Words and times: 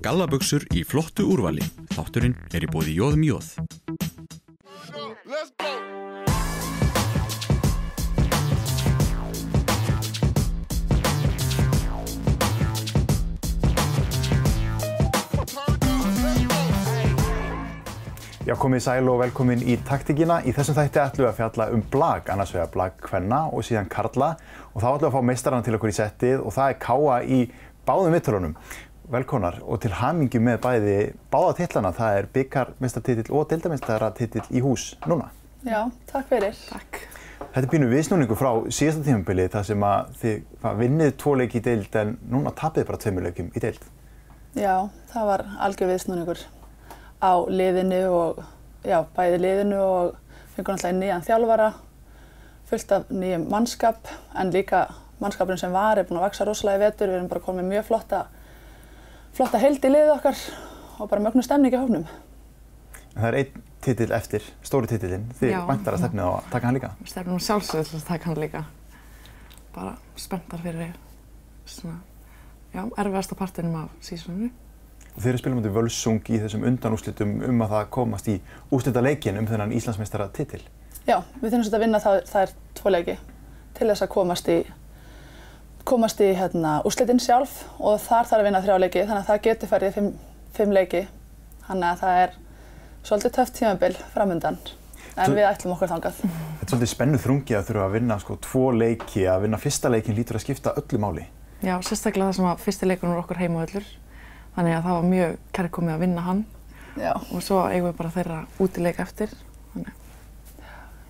Gallabuxur 0.00 0.64
í 0.72 0.84
flottu 0.88 1.26
úrvali. 1.28 1.64
Þátturinn 1.92 2.38
er 2.56 2.64
í 2.64 2.70
bóði 2.72 2.96
Jóðum 2.96 3.26
Jóð. 3.26 3.50
Já, 18.50 18.56
komið 18.58 18.80
sæl 18.82 19.06
og 19.06 19.20
velkomin 19.20 19.60
í 19.62 19.76
taktíkina. 19.86 20.40
Í 20.42 20.50
þessum 20.56 20.74
þætti 20.74 20.98
ætlum 20.98 21.22
við 21.22 21.28
að 21.28 21.36
fjalla 21.38 21.66
um 21.70 21.82
blag, 21.92 22.30
annars 22.32 22.50
vegar 22.50 22.70
blag 22.74 22.96
kvenna 22.98 23.44
og 23.54 23.62
síðan 23.62 23.86
karla. 23.92 24.32
Og 24.72 24.82
þá 24.82 24.86
ætlum 24.88 25.04
við 25.04 25.06
að 25.10 25.14
fá 25.14 25.28
meistarana 25.28 25.66
til 25.66 25.74
okkur 25.76 25.92
í 25.92 25.94
settið 25.94 26.40
og 26.42 26.56
það 26.56 26.72
er 26.72 26.80
Káa 26.82 27.18
í 27.22 27.38
báðum 27.86 28.16
vitturunum. 28.16 28.56
Velkonar 29.10 29.58
og 29.66 29.80
til 29.82 29.90
hamingju 29.98 30.40
með 30.46 30.60
bæði 30.62 30.98
báða 31.32 31.54
tillana. 31.58 31.90
Það 31.96 32.18
er 32.18 32.28
byggarmestartitill 32.36 33.32
og 33.34 33.48
deildamestartitill 33.50 34.44
í 34.54 34.62
hús 34.62 34.92
núna. 35.10 35.32
Já, 35.66 35.88
takk 36.12 36.28
fyrir. 36.30 36.54
Takk. 36.70 37.00
Þetta 37.50 37.64
er 37.64 37.70
pínu 37.72 37.88
viðsnúningu 37.90 38.36
frá 38.38 38.50
síðasta 38.70 39.02
tímabili 39.08 39.48
þar 39.50 39.66
sem 39.66 39.82
að 39.82 40.14
þið 40.20 40.78
vinnið 40.78 41.12
tvo 41.18 41.34
leiki 41.40 41.58
í 41.58 41.64
deild 41.64 41.96
en 41.98 42.14
núna 42.30 42.52
tapið 42.54 42.86
bara 42.86 43.00
tveimur 43.02 43.26
leikum 43.26 43.50
í 43.50 43.62
deild. 43.64 43.82
Já, 44.54 44.86
það 45.10 45.28
var 45.32 45.44
algjör 45.66 45.90
viðsnúningur 45.90 46.44
á 47.18 47.32
liðinu 47.50 48.00
og, 48.14 48.42
já, 48.86 49.00
bæði 49.16 49.40
liðinu 49.42 49.80
og 49.82 50.16
fengið 50.54 50.76
náttúrulega 50.76 50.98
nýjan 51.00 51.26
þjálfara, 51.26 51.68
fullt 52.70 52.94
af 52.94 53.10
nýjum 53.10 53.46
mannskap, 53.50 54.10
en 54.38 54.52
líka 54.54 54.84
mannskapurinn 55.20 55.60
sem 55.60 55.74
var 55.74 55.98
er 55.98 56.08
búinn 56.08 56.20
að 56.20 56.28
vaksa 56.28 56.46
rosalega 56.48 56.80
í 56.80 56.84
vetur, 56.86 57.10
við 57.10 57.18
erum 57.18 57.30
bara 57.30 57.44
komið 57.44 57.68
mjög 57.70 57.86
flotta, 57.90 58.24
flotta 59.36 59.60
held 59.62 59.84
í 59.84 59.92
liðið 59.92 60.14
okkar 60.16 60.40
og 61.00 61.10
bara 61.10 61.24
mögnu 61.24 61.44
stemning 61.44 61.74
í 61.74 61.80
hófnum. 61.80 62.06
En 63.10 63.22
það 63.22 63.28
er 63.30 63.38
einn 63.40 63.62
titill 63.82 64.12
eftir, 64.14 64.44
stóri 64.62 64.90
titillinn, 64.90 65.28
þið 65.40 65.54
Já. 65.54 65.60
væntar 65.68 65.96
að 65.96 66.02
stefnið 66.04 66.26
á 66.28 66.30
að 66.30 66.48
taka 66.52 66.68
hann 66.68 66.76
líka. 66.76 66.90
Stefnum 67.08 67.40
sjálfsögðu 67.40 67.88
til 67.88 68.00
að 68.00 68.08
taka 68.10 68.28
hann 68.30 68.40
líka. 68.42 68.64
Bara 69.74 69.94
spenntar 70.20 70.62
fyrir 70.62 70.92
svona, 71.70 72.00
já, 72.74 72.82
erfiðasta 72.84 73.38
partinum 73.38 73.78
af 73.84 73.94
sísoninu. 74.04 74.50
Og 75.10 75.22
þeir 75.22 75.32
eru 75.32 75.40
spilum 75.42 75.60
út 75.62 75.66
í 75.66 75.74
völsung 75.74 76.20
í 76.30 76.38
þessum 76.42 76.66
undanúslitum 76.68 77.32
um 77.48 77.64
að 77.64 77.72
það 77.74 77.88
komast 77.96 78.28
í 78.30 78.36
úslita 78.70 79.02
leikin 79.02 79.38
um 79.40 79.48
þennan 79.48 79.74
Íslandsmeistara 79.74 80.28
titil. 80.34 80.62
Já, 81.06 81.22
við 81.40 81.48
þurfum 81.48 81.64
svolítið 81.64 81.78
að 81.78 81.84
vinna 81.86 82.02
það, 82.02 82.18
það 82.30 82.44
er 82.44 82.54
tvo 82.78 82.92
leiki 82.94 83.16
til 83.78 83.88
þess 83.88 84.04
að 84.04 84.12
komast 84.14 84.50
í, 84.52 84.58
komast 85.88 86.20
í 86.22 86.32
hérna, 86.36 86.80
úrslitin 86.86 87.22
sjálf 87.22 87.62
og 87.78 88.00
þar 88.02 88.28
þarf 88.28 88.40
að 88.40 88.46
vinna 88.48 88.62
þrjá 88.64 88.76
leiki 88.82 89.06
þannig 89.06 89.22
að 89.22 89.30
það 89.30 89.42
getur 89.46 89.70
farið 89.70 89.90
í 89.90 89.96
fimm, 89.96 90.12
fimm 90.56 90.76
leiki. 90.76 91.06
Þannig 91.68 91.88
að 91.90 92.02
það 92.02 92.20
er 92.24 92.36
svolítið 93.06 93.34
töft 93.38 93.56
tímabil 93.56 93.96
framundan 94.12 94.60
en 95.16 95.34
við 95.36 95.46
ætlum 95.48 95.74
okkur 95.74 95.90
þangað. 95.90 96.20
Þetta 96.22 96.64
er 96.64 96.72
svolítið 96.72 96.92
spennu 96.92 97.20
þrungi 97.20 97.56
að 97.58 97.66
þurfa 97.70 97.86
að 97.86 97.96
vinna 97.96 98.18
sko 98.22 98.36
tvo 98.44 98.64
leiki, 98.76 99.26
að 99.28 99.44
vinna 99.46 99.60
fyrsta 99.60 99.92
leikin 99.92 100.16
lítur 100.16 100.38
að 100.38 100.44
skipta 100.46 100.74
öllu 100.80 101.00
máli. 101.02 101.26
Já, 101.60 101.74
sérstaklega 101.84 102.30
það 102.30 102.38
sem 102.38 102.48
að 102.48 102.62
fyrsti 102.64 102.88
leikunum 102.88 103.14
var 103.14 103.22
okkur 103.24 103.40
heimavöllur. 103.40 103.88
Þannig 104.56 104.76
að 104.76 104.86
það 104.86 104.96
var 104.96 105.08
mjög 105.10 105.34
kærkomið 105.56 105.94
að 105.94 106.04
vinna 106.04 106.22
hann 106.26 106.44
Já. 106.98 107.12
og 107.14 107.42
svo 107.44 107.60
eigum 107.70 107.90
við 107.90 107.98
bara 108.00 108.12
þeirra 108.14 108.38
útileik 108.64 109.02
eftir. 109.02 109.34
Þannig. 109.74 109.98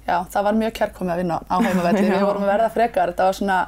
Já, 0.09 0.17
það 0.33 0.47
var 0.49 0.59
mjög 0.59 0.75
kærkomið 0.81 1.15
að 1.15 1.23
vinna 1.23 1.39
á 1.47 1.57
heimavelli. 1.65 2.03
Já. 2.11 2.17
Við 2.17 2.27
vorum 2.27 2.45
að 2.45 2.53
verða 2.53 2.73
frekar. 2.75 3.13
Þetta 3.13 3.29
var 3.31 3.39
svona, 3.39 3.61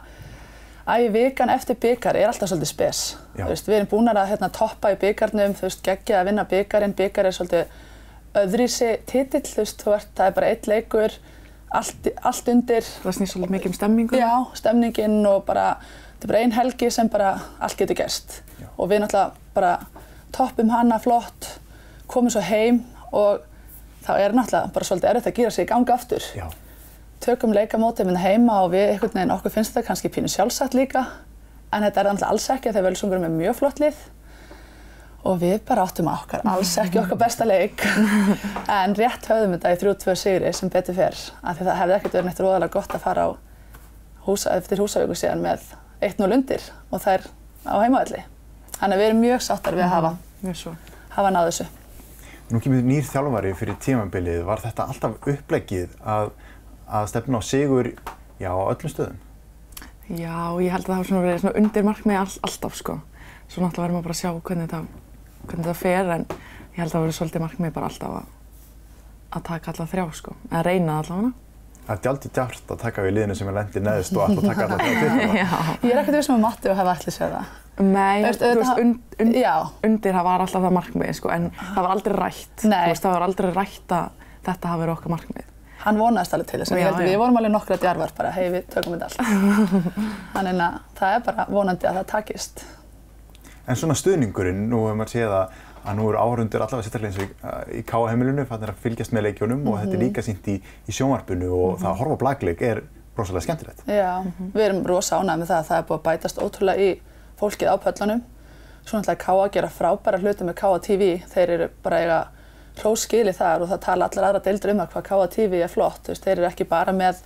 æ, 0.88 1.12
vikan 1.12 1.50
eftir 1.50 1.76
byggar 1.80 2.16
er 2.16 2.28
alltaf 2.28 2.50
svolítið 2.50 2.70
spes. 2.70 3.00
Veist, 3.38 3.68
við 3.68 3.76
erum 3.80 3.90
búin 3.90 4.10
að 4.12 4.26
hérna, 4.32 4.48
toppa 4.52 4.92
í 4.92 4.98
byggarnum, 5.00 5.54
þú 5.58 5.68
veist, 5.68 5.82
geggja 5.86 6.20
að 6.20 6.30
vinna 6.30 6.44
byggarinn. 6.50 6.94
Byggar 6.98 7.26
er 7.26 7.36
svolítið 7.36 7.64
öðrísi 8.42 8.90
titill, 9.06 9.42
þú 9.46 9.62
veist, 9.62 9.82
þú 9.84 9.94
ert, 9.96 10.08
það 10.16 10.26
er 10.30 10.36
bara 10.38 10.50
eitt 10.52 10.66
leikur, 10.70 11.16
allt, 11.72 12.08
allt 12.22 12.48
undir, 12.48 12.88
Það 13.02 13.18
snýst 13.18 13.36
svolítið 13.36 13.54
mikið 13.56 13.70
um 13.72 13.76
stemmingu. 13.78 14.16
já, 14.18 14.32
stemningin 14.54 15.26
og 15.26 15.44
bara, 15.48 15.76
þetta 16.16 16.24
er 16.28 16.32
bara 16.32 16.42
ein 16.46 16.52
helgi 16.56 16.90
sem 16.90 17.08
bara 17.08 17.32
allt 17.60 17.76
getur 17.78 17.96
gerst. 17.96 18.42
Já. 18.60 18.68
Og 18.78 18.88
við 18.90 19.04
náttúrulega 19.04 19.32
bara 19.54 19.72
toppum 20.32 20.70
hana 20.72 20.98
flott, 20.98 21.58
komum 22.06 22.30
svo 22.32 22.40
heim 22.40 22.82
og 23.12 23.44
þá 24.04 24.12
er 24.18 24.32
náttúrulega 24.36 24.72
bara 24.72 24.84
svolítið 24.88 25.10
erfitt 25.10 25.26
að 25.30 25.36
gera 25.38 25.50
sig 25.50 25.66
í 25.66 25.68
ganga 25.68 25.94
aftur 25.94 26.24
Já. 26.36 26.46
Tökum 27.22 27.52
leikamótið 27.54 28.08
minna 28.08 28.22
heima 28.22 28.62
og 28.64 28.72
við 28.74 28.94
einhvern 28.94 29.14
veginn 29.16 29.34
okkur 29.36 29.54
finnst 29.54 29.74
þetta 29.74 29.88
kannski 29.88 30.10
pínu 30.12 30.30
sjálfsagt 30.32 30.74
líka 30.78 31.04
en 31.72 31.86
þetta 31.86 32.02
er 32.02 32.08
náttúrulega 32.10 32.30
alls 32.32 32.48
ekki 32.54 32.72
þegar 32.72 32.88
Völsungur 32.88 33.18
er 33.18 33.24
með 33.24 33.36
mjög 33.38 33.58
flott 33.60 33.82
lið 33.82 34.00
og 35.30 35.38
við 35.38 35.60
bara 35.68 35.84
áttum 35.86 36.10
að 36.10 36.24
okkar 36.24 36.46
alls 36.52 36.72
ekki 36.82 36.98
okkar 37.02 37.20
besta 37.20 37.46
leik 37.46 37.84
en 38.78 38.96
rétt 38.98 39.28
höfðum 39.30 39.54
þetta 39.54 39.74
í 39.74 39.78
3-2 39.84 40.16
sigri 40.18 40.52
sem 40.58 40.72
betur 40.72 40.98
fer 40.98 41.18
af 41.42 41.58
því 41.60 41.68
það 41.68 41.78
hefði 41.82 41.98
ekkert 41.98 42.16
verið 42.18 42.28
neitt 42.30 42.42
róðalega 42.42 42.74
gott 42.74 42.96
að 42.96 43.04
fara 43.06 43.26
á 43.26 43.30
húsa, 44.26 44.56
eftir 44.56 44.82
húsavíku 44.82 45.18
síðan 45.18 45.44
með 45.44 45.68
1-0 46.02 46.26
undir 46.26 46.66
og 46.90 47.04
það 47.04 47.20
er 47.20 47.28
á 47.70 47.74
heimavalli 47.84 48.24
þannig 48.80 48.96
að 48.96 49.04
við 49.04 49.08
erum 49.12 49.22
mjög 49.22 49.46
sáttar 49.46 49.78
við 49.78 49.86
að 49.86 49.94
hafa, 49.94 50.12
Mjög 50.42 50.58
svo. 50.64 50.74
hafa 51.14 51.32
náð 51.36 51.48
þessu 51.52 51.68
Nú 52.52 52.60
kemur 52.60 52.82
nýr 52.84 53.06
þjálfari 53.08 53.54
fyrir 53.56 53.76
tímabilið. 53.80 54.42
Var 54.44 54.60
þetta 54.60 54.84
alltaf 54.90 55.28
uppleggið 55.30 55.94
að, 56.04 56.32
að 56.92 57.08
stefna 57.12 57.40
á 57.40 57.42
sigur 57.44 57.92
já, 58.40 58.50
á 58.52 58.64
öllum 58.68 58.92
stöðum? 58.92 59.20
Já, 60.12 60.36
ég 60.60 60.72
held 60.74 60.84
að 60.84 60.90
það 60.90 60.98
hafa 60.98 61.08
svona 61.08 61.36
svona 61.40 61.58
undir 61.62 61.86
markmiði 61.86 62.20
all, 62.20 62.34
alltaf 62.48 62.76
sko. 62.76 62.98
Svo 63.48 63.62
náttúrulega 63.62 63.86
verðum 63.86 64.00
að 64.00 64.08
bara 64.08 64.18
sjá 64.18 64.30
hvernig 64.32 64.66
þetta, 64.66 64.80
hvernig 65.46 65.66
þetta 65.68 65.78
fer 65.78 66.10
en 66.16 66.26
ég 66.32 66.80
held 66.80 66.88
að 66.88 66.96
það 66.96 67.06
verið 67.06 67.18
svolítið 67.18 67.44
markmiði 67.46 67.76
bara 67.78 67.88
alltaf 67.88 68.18
að, 68.18 68.28
að 69.38 69.46
taka 69.48 69.72
alla 69.72 69.88
þrjá 69.94 70.04
sko. 70.18 70.36
Að 70.50 70.68
reyna 70.68 70.98
það 70.98 71.02
allavega. 71.04 71.32
Það 71.82 71.96
er 71.96 72.02
djaldi 72.04 72.28
djart 72.36 72.68
að 72.70 72.82
taka 72.84 73.02
við 73.02 73.14
liðinu 73.16 73.34
sem 73.34 73.48
er 73.50 73.56
lendið 73.56 73.84
neðist 73.88 74.14
og 74.14 74.24
alltaf 74.26 74.44
taka 74.46 74.66
alltaf 74.68 74.84
þetta. 74.86 75.30
Já. 75.42 75.48
Ég 75.82 75.88
er 75.90 76.00
ekkert 76.02 76.18
vissum 76.20 76.36
að 76.36 76.44
Matti 76.44 76.70
og 76.70 76.78
hefði 76.78 76.92
allir 76.92 77.16
séð 77.16 77.32
það 77.36 77.58
Nei, 77.80 78.20
Veist, 78.20 78.42
þú 78.42 78.58
veist, 78.60 78.80
und, 78.82 79.14
und, 79.22 79.36
undir 79.88 80.12
það 80.12 80.26
var 80.26 80.42
alltaf 80.44 80.60
það 80.66 80.74
markmiði 80.76 81.14
sko, 81.16 81.30
en 81.32 81.48
það 81.56 81.78
var 81.78 81.94
aldrei 81.94 82.16
rætt. 82.18 82.64
Nei. 82.68 82.76
Þú 82.76 82.92
veist, 82.92 83.06
það 83.06 83.14
var 83.16 83.24
aldrei 83.26 83.48
rætt 83.56 83.94
að 83.96 84.26
þetta 84.44 84.72
hafi 84.72 84.82
verið 84.82 84.94
okkar 84.94 85.14
markmið. 85.14 85.46
Hann 85.84 85.98
vonaðist 85.98 86.34
alveg 86.36 86.46
til 86.52 86.60
þess 86.62 86.72
að 86.76 87.00
við 87.02 87.16
vorum 87.18 87.36
alveg 87.40 87.52
nokkra 87.54 87.76
djarfar 87.82 88.12
bara 88.16 88.30
hei 88.36 88.48
við 88.54 88.68
tökum 88.74 88.94
þetta 88.94 89.08
allt 89.08 89.76
þannig 90.36 90.62
að 90.66 90.78
það 91.00 91.16
er 91.16 91.26
bara 91.28 91.46
vonandi 91.50 91.88
að 91.90 91.98
það 92.00 92.06
takist 92.16 92.64
En 93.66 93.76
svona 93.78 93.94
stuðningurinn, 93.94 94.64
nú 94.70 94.80
hefur 94.88 94.96
maður 94.98 95.12
séð 95.12 95.32
að, 95.36 95.52
að 95.86 95.94
nú 96.00 96.06
eru 96.10 96.18
áhörundur 96.18 96.62
allavega 96.64 96.82
sérstaklega 96.82 97.12
eins 97.12 97.20
og 97.22 97.28
í, 97.76 97.76
í 97.78 97.82
K.A.heimilinu, 97.86 98.44
fannir 98.48 98.72
að 98.72 98.80
fylgjast 98.82 99.12
með 99.14 99.22
leikjónum 99.28 99.60
og 99.70 99.76
þetta 99.78 99.92
Mhm. 99.92 100.00
er 100.00 100.02
líka 100.02 100.24
sínt 100.26 100.48
í, 100.50 100.56
í 100.90 100.94
sjónvarpinu 100.96 101.50
og 101.54 101.76
það 101.78 101.90
að 101.92 102.00
horfa 102.00 102.16
á 102.18 102.22
blagleik 102.24 102.62
er 102.66 102.80
rosalega 103.16 103.44
skemmtilegt. 103.46 103.84
Já, 103.86 104.10
við 104.56 104.64
erum 104.66 104.82
rosa 104.90 105.20
ánægð 105.22 105.38
með 105.44 105.52
það 105.52 105.60
að 105.62 105.68
það 105.70 105.78
er 105.78 105.86
búið 105.92 106.00
að 106.00 106.06
bætast 106.08 106.42
ótrúlega 106.42 106.82
í 106.82 106.90
fólkið 107.38 107.70
á 107.70 107.76
pöllunum 107.86 108.22
svo 108.82 108.98
náttúrulega 108.98 109.22
K.A. 109.22 109.48
gera 109.54 109.70
frábæra 109.78 110.18
hluti 110.24 110.48
með 110.50 110.58
K.A. 110.58 110.78
TV 110.88 111.02
þeir 111.36 111.54
eru 111.58 111.68
bara 111.86 112.02
eiga 112.02 112.18
hróskili 112.80 113.34
þar 113.36 113.64
og 113.64 113.72
það 113.72 113.82
tala 113.86 114.08
allar 114.08 114.28
aðra 114.28 114.44
deildur 114.46 114.72
um 114.72 114.82
það 114.82 114.92
hvað 114.94 115.08
K.A. 115.08 115.30
TV 115.36 115.62
er 115.62 115.72
flott 115.72 116.04
þú 116.06 116.14
veist, 116.14 116.24
þeir 116.24 116.38
eru 116.38 116.48
ekki 116.48 116.68
bara 116.70 116.94
með 116.96 117.24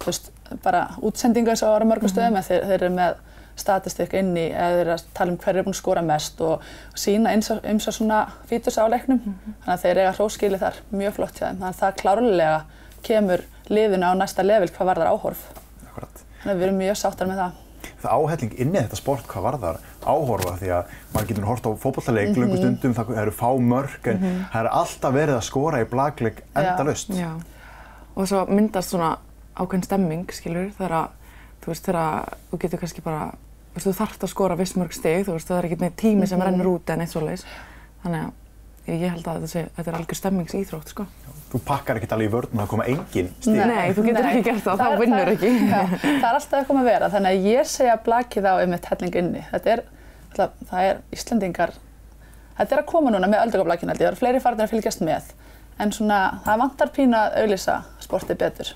þú 0.00 0.12
veist, 0.12 0.30
bara 0.64 0.86
útsendingu 1.04 1.52
eins 1.52 1.64
og 1.66 1.74
ára 1.74 1.88
mörgum 1.88 2.10
stöðum 2.10 2.38
en 2.40 2.46
þeir, 2.46 2.64
þeir 2.70 2.78
eru 2.78 2.94
með 2.96 3.18
statistik 3.60 4.14
inn 4.16 4.32
í 4.38 4.46
eða 4.48 4.70
þeir 4.74 4.82
eru 4.84 4.94
að 4.94 5.06
tala 5.16 5.34
um 5.34 5.38
hverju 5.40 5.60
er 5.60 5.66
búin 5.66 5.76
að 5.76 5.80
skora 5.80 6.04
mest 6.06 6.40
og 6.44 6.66
sína 6.98 7.34
eins 7.34 7.50
og, 7.52 7.62
eins 7.66 7.88
og 7.90 7.96
svona 7.96 8.20
fítus 8.48 8.78
á 8.80 8.84
leiknum. 8.88 9.20
Þannig 9.20 9.72
að 9.74 9.82
þeir 9.84 10.00
eiga 10.02 10.14
hróskili 10.16 10.60
þar 10.60 10.78
mjög 10.94 11.16
flott 11.18 11.40
hjá 11.40 11.46
þeim. 11.46 11.58
Þannig 11.60 11.68
að 11.70 11.80
það 11.82 11.98
klárlega 12.02 12.60
kemur 13.06 13.44
liðinu 13.70 14.12
á 14.12 14.14
næsta 14.16 14.46
level 14.46 14.70
hvað 14.72 14.92
varðar 14.92 15.12
áhorf. 15.12 15.44
Akkurat. 15.90 16.24
þannig 16.40 16.54
að 16.54 16.62
við 16.62 16.68
erum 16.68 16.80
mjög 16.80 17.00
sáttar 17.02 17.30
með 17.30 17.42
það 17.44 17.59
Það 18.00 18.14
áhelling 18.16 18.54
inn 18.56 18.74
í 18.74 18.78
þetta 18.78 18.98
sport 18.98 19.26
hvað 19.28 19.46
varðar 19.46 19.80
áhorfa 20.06 20.56
því 20.60 20.70
að 20.76 20.92
maður 21.12 21.28
getur 21.28 21.48
hort 21.50 21.66
á 21.68 21.70
fótballtaleik 21.82 22.30
mm 22.32 22.42
-hmm. 22.42 22.56
stundum, 22.56 22.94
það 22.94 23.18
eru 23.22 23.34
fá 23.36 23.50
mörg 23.60 24.08
en 24.12 24.22
það 24.52 24.60
er 24.60 24.70
alltaf 24.80 25.14
verið 25.14 25.36
að 25.36 25.48
skora 25.48 25.80
í 25.80 25.88
blagleik 25.90 26.42
endalaust. 26.54 27.12
Já. 27.14 27.30
Og 28.16 28.28
svo 28.28 28.46
myndast 28.48 28.90
svona 28.90 29.18
ákveðin 29.56 29.84
stemming, 29.84 30.32
skilur, 30.32 30.70
þegar 30.78 30.92
að, 30.92 31.08
þú 31.60 31.72
veist, 31.72 31.84
þegar 31.84 32.00
að 32.00 32.34
þú 32.50 32.58
getur 32.64 32.80
kannski 32.80 33.04
bara, 33.04 33.32
þú 33.76 33.92
þarft 33.92 34.24
að 34.24 34.32
skora 34.32 34.56
viss 34.56 34.76
mörg 34.76 34.92
stig, 34.92 35.26
þú 35.26 35.36
veist, 35.36 35.48
það 35.48 35.58
er 35.58 35.68
ekki 35.68 35.80
með 35.80 35.96
tími 35.96 36.26
sem 36.26 36.42
rennur 36.42 36.72
út 36.74 36.90
en 36.90 37.00
eitt 37.00 37.12
svoleiðis. 37.12 37.44
Þannig 38.02 38.24
að 38.24 38.39
ég 38.98 39.10
held 39.14 39.26
að 39.30 39.44
þetta 39.50 39.86
er 39.90 39.96
algjör 40.00 40.18
stemmingsýþrótt, 40.20 40.88
sko. 40.94 41.06
Þú 41.50 41.58
pakkar 41.66 41.96
ekkert 41.98 42.12
alveg 42.14 42.28
í 42.28 42.32
vörðun 42.32 42.58
að 42.60 42.62
það 42.62 42.68
koma 42.70 42.84
engin 42.86 43.30
stíl. 43.40 43.54
Nei, 43.66 43.92
þú 43.94 44.04
getur 44.06 44.26
ekki 44.30 44.42
gert 44.46 44.62
það, 44.64 44.78
þá 44.78 44.86
er- 44.92 45.00
vinnur 45.00 45.30
ekki. 45.32 45.50
Já, 45.70 45.80
það 46.00 46.28
er 46.28 46.36
alltaf 46.38 46.58
eitthvað 46.60 46.76
með 46.76 46.82
að 46.84 46.90
vera, 46.90 47.08
þannig 47.10 47.30
að 47.30 47.48
ég 47.50 47.66
segja 47.66 47.96
blakið 48.06 48.46
á 48.46 48.54
einmitt 48.62 48.84
helling 48.92 49.14
inni. 49.22 49.42
Þetta 49.50 49.72
er, 49.74 49.82
alltaf, 50.30 50.50
það 50.70 50.88
er 50.90 51.00
Íslandingar, 51.16 51.72
þetta 52.58 52.76
er 52.76 52.82
að 52.82 52.86
koma 52.92 53.10
núna 53.10 53.26
með 53.32 53.42
öldugablakin 53.46 53.88
held 53.90 53.98
ég, 54.00 54.06
það 54.06 54.12
eru 54.12 54.20
fleiri 54.22 54.40
farin 54.44 54.60
að 54.60 54.70
fylgjast 54.76 55.00
með. 55.02 55.32
En 55.80 55.90
svona, 55.96 56.20
það 56.44 56.58
vantar 56.62 56.88
pína 56.94 57.24
að 57.26 57.36
auðlýsa 57.42 57.76
sportið 58.04 58.38
betur. 58.44 58.72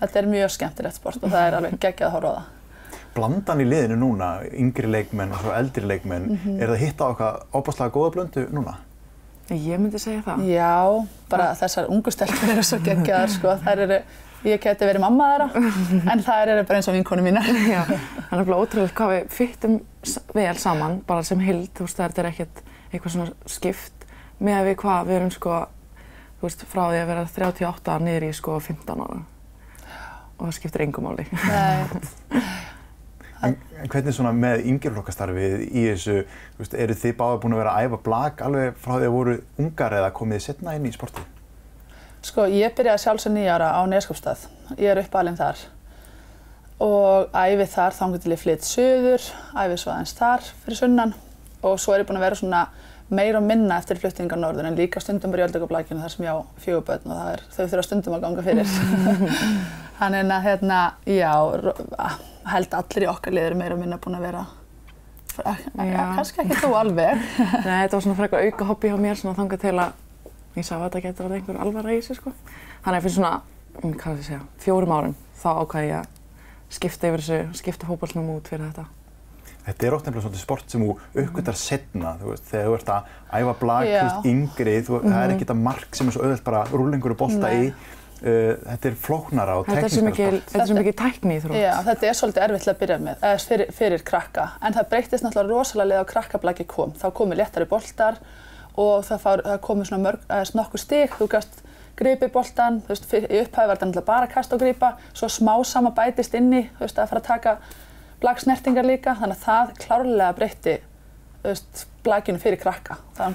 Þetta 0.00 0.18
er 0.18 0.26
mjög 0.26 0.50
skemmtilegt 0.50 0.96
sport 1.00 1.22
og 1.24 1.30
það 1.30 1.46
er 1.46 1.56
alveg 1.60 1.78
geggjað 1.80 2.08
að 2.08 2.16
horfa 2.18 2.30
á 2.30 2.36
það. 2.40 2.56
blandan 3.14 3.58
í 3.60 3.64
liðinu 3.66 3.96
núna, 3.98 4.26
yngri 4.54 4.86
leikmenn 4.86 5.32
og 5.34 5.40
svo 5.42 5.50
eldri 5.56 5.82
leikmenn, 5.82 6.28
Mhm. 6.30 6.60
er 6.62 6.68
það 6.68 6.76
hitt 6.78 7.00
á 7.02 7.06
okkar 7.10 7.40
óbáslega 7.52 7.90
góða 7.90 8.12
blöndu 8.14 8.44
núna? 8.52 8.76
Ég 9.50 9.80
myndi 9.82 9.98
segja 9.98 10.22
það. 10.22 10.42
Já, 10.46 10.72
bara 11.30 11.50
þessar 11.58 11.88
ungu 11.90 12.12
stelpur 12.14 12.52
eru 12.52 12.62
svo 12.66 12.78
geggjaðar 12.84 13.32
sko. 13.32 13.54
Þær 13.64 13.82
eru, 13.86 13.98
ég 14.46 14.60
geti 14.62 14.86
verið 14.86 15.02
mamma 15.02 15.30
þeirra, 15.32 15.64
en 16.14 16.22
þær 16.26 16.52
eru 16.54 16.66
bara 16.68 16.78
eins 16.78 16.90
og 16.90 16.94
vinkonu 16.94 17.24
mínar. 17.26 17.50
Já, 17.66 17.80
það 17.88 17.96
er 17.96 18.38
nefnilega 18.38 18.60
ótrúlega 18.62 18.94
hvað 19.00 19.14
við 19.16 19.34
fyttum 19.34 19.80
vel 20.36 20.54
saman, 20.62 21.00
bara 21.08 21.26
sem 21.26 21.42
hild, 21.42 21.66
þú 21.74 21.88
veist, 21.88 21.98
þetta 21.98 22.22
er 22.22 22.30
ekkert 22.30 22.62
eitthvað 22.90 23.16
svona 23.16 23.50
skipt 23.50 24.06
með 24.40 24.70
við 24.70 24.78
hvað, 24.84 25.10
við 25.10 25.18
erum 25.18 25.34
sko, 25.34 25.58
þú 26.38 26.46
veist, 26.46 26.64
frá 26.70 26.82
því 26.86 27.02
að 27.02 27.10
vera 27.10 27.26
38 27.34 27.98
niður 28.06 28.28
í 28.30 28.32
sko 28.38 28.56
15 28.70 29.04
ára 29.04 29.20
og 30.40 30.46
það 30.46 30.54
skiptir 30.56 30.86
engum 30.86 31.04
máli. 31.04 31.26
Nei, 31.36 31.84
En 33.40 33.56
hvernig 33.88 34.12
svona 34.12 34.32
með 34.36 34.66
yngjaflokkastarfið 34.68 35.62
í 35.70 35.84
þessu, 35.86 36.16
veist, 36.58 36.74
eru 36.76 36.96
þið 37.00 37.14
báða 37.16 37.38
búin 37.40 37.54
að 37.56 37.62
vera 37.62 37.72
að 37.72 37.86
æfa 37.86 37.98
blag 38.04 38.42
alveg 38.44 38.80
frá 38.82 38.92
því 38.98 39.06
að 39.08 39.14
voru 39.14 39.36
ungar 39.64 39.96
eða 39.96 40.10
komið 40.18 40.36
þið 40.36 40.46
setna 40.46 40.74
inn 40.76 40.88
í 40.88 40.92
sportið? 40.92 41.28
Sko, 42.28 42.44
ég 42.52 42.74
byrjaði 42.76 43.00
sjálfsög 43.06 43.32
nýjára 43.32 43.70
á 43.72 43.80
Neskopstað. 43.88 44.44
Ég 44.76 44.92
er 44.92 45.00
uppalinn 45.00 45.38
þar. 45.40 45.62
Og 46.84 47.32
æfi 47.32 47.66
þar 47.72 47.96
þangur 47.96 48.20
til 48.20 48.34
ég 48.34 48.42
flytt 48.42 48.68
söður, 48.68 49.24
æfi 49.56 49.78
svo 49.80 49.94
aðeins 49.94 50.12
þar 50.18 50.44
fyrir 50.64 50.80
sunnan. 50.82 51.14
Og 51.64 51.80
svo 51.80 51.96
er 51.96 52.04
ég 52.04 52.08
búin 52.10 52.20
að 52.20 52.26
vera 52.28 52.40
svona 52.40 52.64
meira 53.10 53.40
og 53.40 53.46
minna 53.48 53.78
eftir 53.80 53.98
fluttingar 54.00 54.38
norður 54.38 54.68
en 54.68 54.76
líka 54.78 55.00
stundum 55.02 55.32
bara 55.32 55.42
í 55.42 55.46
öldugablækinu 55.48 56.04
þar 56.04 56.12
sem 56.12 56.26
ég 56.28 56.36
á 56.36 56.38
fjögur 56.62 56.84
börn 56.86 57.08
og 57.08 57.16
það 57.16 57.32
er, 57.32 57.46
þau 57.56 57.62
þurfa 57.62 57.86
stundum 57.88 58.18
að 58.18 58.26
ganga 58.26 58.44
fyrir. 58.46 58.74
Þannig 60.00 60.34
að 60.36 60.46
hérna, 60.46 60.82
já, 61.08 61.32
held 62.48 62.74
allir 62.74 63.06
í 63.06 63.10
okkar 63.10 63.34
liður 63.36 63.56
meira 63.60 63.76
minna 63.78 63.98
búin 64.00 64.16
að 64.18 64.26
vera, 64.28 64.44
ja, 65.44 65.54
Já. 65.76 66.04
kannski 66.16 66.42
ekki 66.44 66.60
þú 66.62 66.70
alveg. 66.78 67.24
Nei, 67.66 67.74
þetta 67.84 67.96
var 67.96 68.04
svona 68.06 68.18
frekar 68.18 68.46
auka 68.46 68.68
hobby 68.70 68.92
hjá 68.92 68.96
mér, 69.00 69.18
svona 69.20 69.36
þangað 69.38 69.64
til 69.66 69.74
að 69.76 69.90
ég 70.58 70.66
sá 70.66 70.74
að 70.76 70.86
þetta 70.86 71.02
getur 71.06 71.28
að 71.28 71.36
einhver 71.38 71.60
alvara 71.64 71.92
í 71.94 72.00
þessu, 72.00 72.16
sko. 72.18 72.32
Þannig 72.84 72.96
að 72.98 73.04
fyrir 73.06 73.16
svona, 73.18 73.34
um, 73.82 73.92
hvað 73.92 74.06
er 74.06 74.16
ég 74.16 74.22
að 74.24 74.30
segja, 74.30 74.40
fjórum 74.64 74.94
árum, 74.96 75.18
þá 75.42 75.50
ákvæði 75.64 75.92
ég 75.92 76.00
að 76.00 76.16
skipta 76.80 77.10
yfir 77.10 77.24
þessu, 77.26 77.60
skipta 77.60 77.90
fókbaltnum 77.90 78.32
út 78.36 78.50
fyrir 78.50 78.66
þetta. 78.70 78.86
Þetta 79.60 79.86
er 79.86 79.94
ótt 79.94 80.06
nefnilega 80.08 80.24
svona 80.24 80.40
sport 80.40 80.72
sem 80.72 80.82
þú 80.82 80.94
uppgötar 81.20 81.56
setna, 81.60 82.14
þú 82.18 82.30
veist, 82.32 82.46
þegar 82.48 82.66
þú 82.70 82.76
ert 82.78 82.92
að 82.94 83.08
æfa 83.40 83.54
blag, 83.60 83.86
þú 83.86 83.92
Já. 83.92 84.02
veist, 84.06 84.28
yngri, 84.30 84.76
þú, 84.86 85.00
það 85.04 85.18
er 85.20 85.34
ekki 85.34 85.44
þetta 85.44 85.56
mark 85.60 85.98
sem 85.98 86.08
er 86.08 86.16
svo 86.16 86.22
auðvelt 86.24 86.46
bara 86.46 86.62
rúlingur 86.72 87.14
og 87.14 87.18
bolta 87.20 87.50
Nei. 87.50 87.68
í. 87.68 87.98
Uh, 88.20 88.52
þetta 88.66 88.90
er 88.90 88.96
flóknara 89.00 89.54
og 89.56 89.64
Þetta 89.64 89.86
er 89.86 89.92
svo 89.94 90.02
teknískara 90.04 90.38
þetta 90.44 90.60
er 90.60 90.66
svo 90.68 90.74
mikil 90.76 90.92
tækni 90.98 91.36
í 91.38 91.40
þrótt. 91.40 91.56
Já, 91.56 91.70
þetta 91.86 92.08
er 92.08 92.16
svolítið 92.18 92.42
erfitt 92.44 92.68
að 92.68 92.78
byrja 92.82 92.96
með, 93.00 93.22
eða 93.24 93.36
fyrir, 93.48 93.70
fyrir 93.78 94.02
krakka. 94.10 94.42
En 94.60 94.74
það 94.76 94.88
breytist 94.90 95.24
náttúrulega 95.24 95.56
rosalega 95.56 95.88
leið 95.88 96.02
á 96.04 96.10
krakkablaki 96.10 96.66
kom. 96.68 96.92
Þá 97.00 97.06
komu 97.16 97.38
léttari 97.38 97.64
boltar 97.70 98.18
og 98.76 99.06
það, 99.08 99.22
fár, 99.22 99.42
það 99.46 99.62
komu 99.64 99.86
svona 99.88 100.04
mörg, 100.04 100.26
eða 100.28 100.58
nokkur 100.58 100.82
stig. 100.82 101.14
Þú 101.16 101.28
gast 101.32 101.62
gripið 101.96 102.32
boltan, 102.34 102.82
þú 102.84 102.92
veist, 102.92 103.06
í 103.16 103.40
upphæfi 103.40 103.70
var 103.70 103.80
þetta 103.80 103.88
náttúrulega 103.88 104.10
bara 104.10 104.28
að 104.28 104.34
kasta 104.34 104.58
og 104.58 104.64
gripa. 104.66 104.90
Svo 105.16 105.30
smá 105.32 105.54
sama 105.64 105.94
bætist 105.96 106.36
inni, 106.36 106.66
þú 106.76 106.84
veist, 106.84 107.00
að 107.00 107.14
fara 107.14 107.22
að 107.24 107.30
taka 107.30 107.54
blagsnertingar 108.20 108.84
líka. 108.84 109.16
Þannig 109.22 109.40
að 109.40 109.46
það 109.46 109.72
klárlega 109.86 110.36
breytti, 110.36 110.76
þú 111.40 111.54
veist, 111.54 111.86
blakinu 112.04 112.44
fyrir 112.44 112.60
krakka. 112.60 113.00
Það 113.16 113.32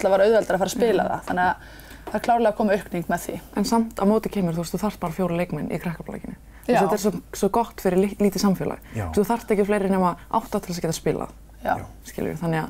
að 2.05 2.13
að 2.13 2.13
spila 2.13 2.13
það. 2.13 2.13
Að 2.13 2.13
það 2.13 2.25
klárlega 2.25 2.55
kom 2.55 2.69
aukning 2.69 3.05
með 3.09 3.19
því. 3.25 3.35
En 3.57 3.65
samt 3.65 3.99
á 3.99 4.03
móti 4.05 4.29
kemur, 4.29 4.53
þú 4.53 4.63
veist, 4.63 4.73
þú 4.75 4.79
þarft 4.85 4.99
bara 4.99 5.13
fjóra 5.13 5.37
leikmenn 5.39 5.71
í 5.71 5.79
krakkablækinu. 5.81 6.35
Já. 6.67 6.79
Þetta 6.81 6.93
er 6.93 7.01
svo, 7.01 7.11
svo 7.33 7.49
gott 7.49 7.81
fyrir 7.81 7.97
lí, 8.01 8.09
lítið 8.19 8.41
samfélag. 8.41 8.79
Já. 8.95 9.05
Þú 9.13 9.25
þarft 9.29 9.51
ekki 9.53 9.65
fleiri 9.65 9.89
nema 9.89 10.15
átta 10.33 10.59
til 10.59 10.73
þess 10.73 10.79
að 10.79 10.85
geta 10.87 10.97
spilað, 10.97 11.29
Já. 11.63 11.75
skiljur. 12.05 12.37
Þannig 12.41 12.63
að, 12.63 12.69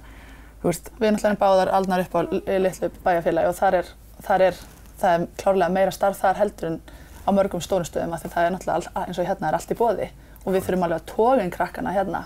þú 0.61 0.67
veist, 0.71 0.89
Við 0.99 1.07
erum 1.07 1.15
náttúrulega 1.17 1.39
báðar 1.45 1.71
aldnar 1.77 1.99
upp 2.03 2.15
á 2.15 2.19
li- 2.31 2.59
litlu 2.59 2.89
bæjarfélagi 3.05 3.47
og 3.47 3.55
þar 3.55 3.73
er, 3.79 3.85
þar 4.21 4.41
er, 4.49 4.55
það 4.99 5.15
er 5.19 5.27
klárlega 5.37 5.71
meira 5.71 5.91
starf 5.91 6.19
þar 6.19 6.35
heldur 6.41 6.67
en 6.73 6.81
á 7.25 7.29
mörgum 7.31 7.61
stórum 7.63 7.85
stöðum 7.87 8.13
af 8.13 8.23
því 8.23 8.29
það 8.35 8.45
er 8.45 8.51
náttúrulega 8.55 8.75
all, 8.95 9.05
eins 9.07 9.19
og 9.19 9.25
hérna 9.25 9.47
er 9.47 9.53
allt 9.57 9.71
í 9.71 9.75
bóði 9.79 10.09
og 10.45 10.53
við 10.53 10.61
þurfum 10.67 10.83
alveg 10.85 10.99
að 11.01 11.05
toga 11.15 11.43
inn 11.43 11.51
krakkana 11.55 11.91
hérna. 11.95 12.25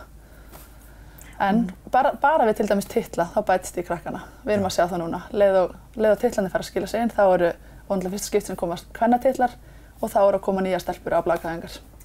En 1.39 1.61
bara, 1.91 2.13
bara 2.19 2.47
við 2.49 2.59
til 2.59 2.67
dæmis 2.69 2.87
titla 2.91 3.29
þá 3.33 3.39
bætist 3.47 3.77
í 3.79 3.83
krakkana. 3.87 4.25
Við 4.43 4.57
erum 4.57 4.67
að 4.67 4.75
sjá 4.75 4.85
það 4.91 5.03
núna. 5.05 5.21
Leið 5.31 5.59
og, 5.61 5.75
leið 5.95 6.15
og 6.15 6.23
titlandi 6.23 6.51
fara 6.51 6.65
að 6.65 6.71
skila 6.71 6.89
sig 6.91 7.03
inn 7.05 7.13
þá 7.13 7.21
eru 7.27 7.51
vonlega 7.87 8.11
fyrsta 8.15 8.31
skipt 8.31 8.49
sem 8.49 8.59
komast 8.59 8.89
kvennatitlar 8.97 9.55
og 10.01 10.11
þá 10.11 10.19
eru 10.25 10.39
að 10.41 10.43
koma 10.49 10.65
nýja 10.65 10.81
stelpur 10.83 11.15
á. 11.15 11.21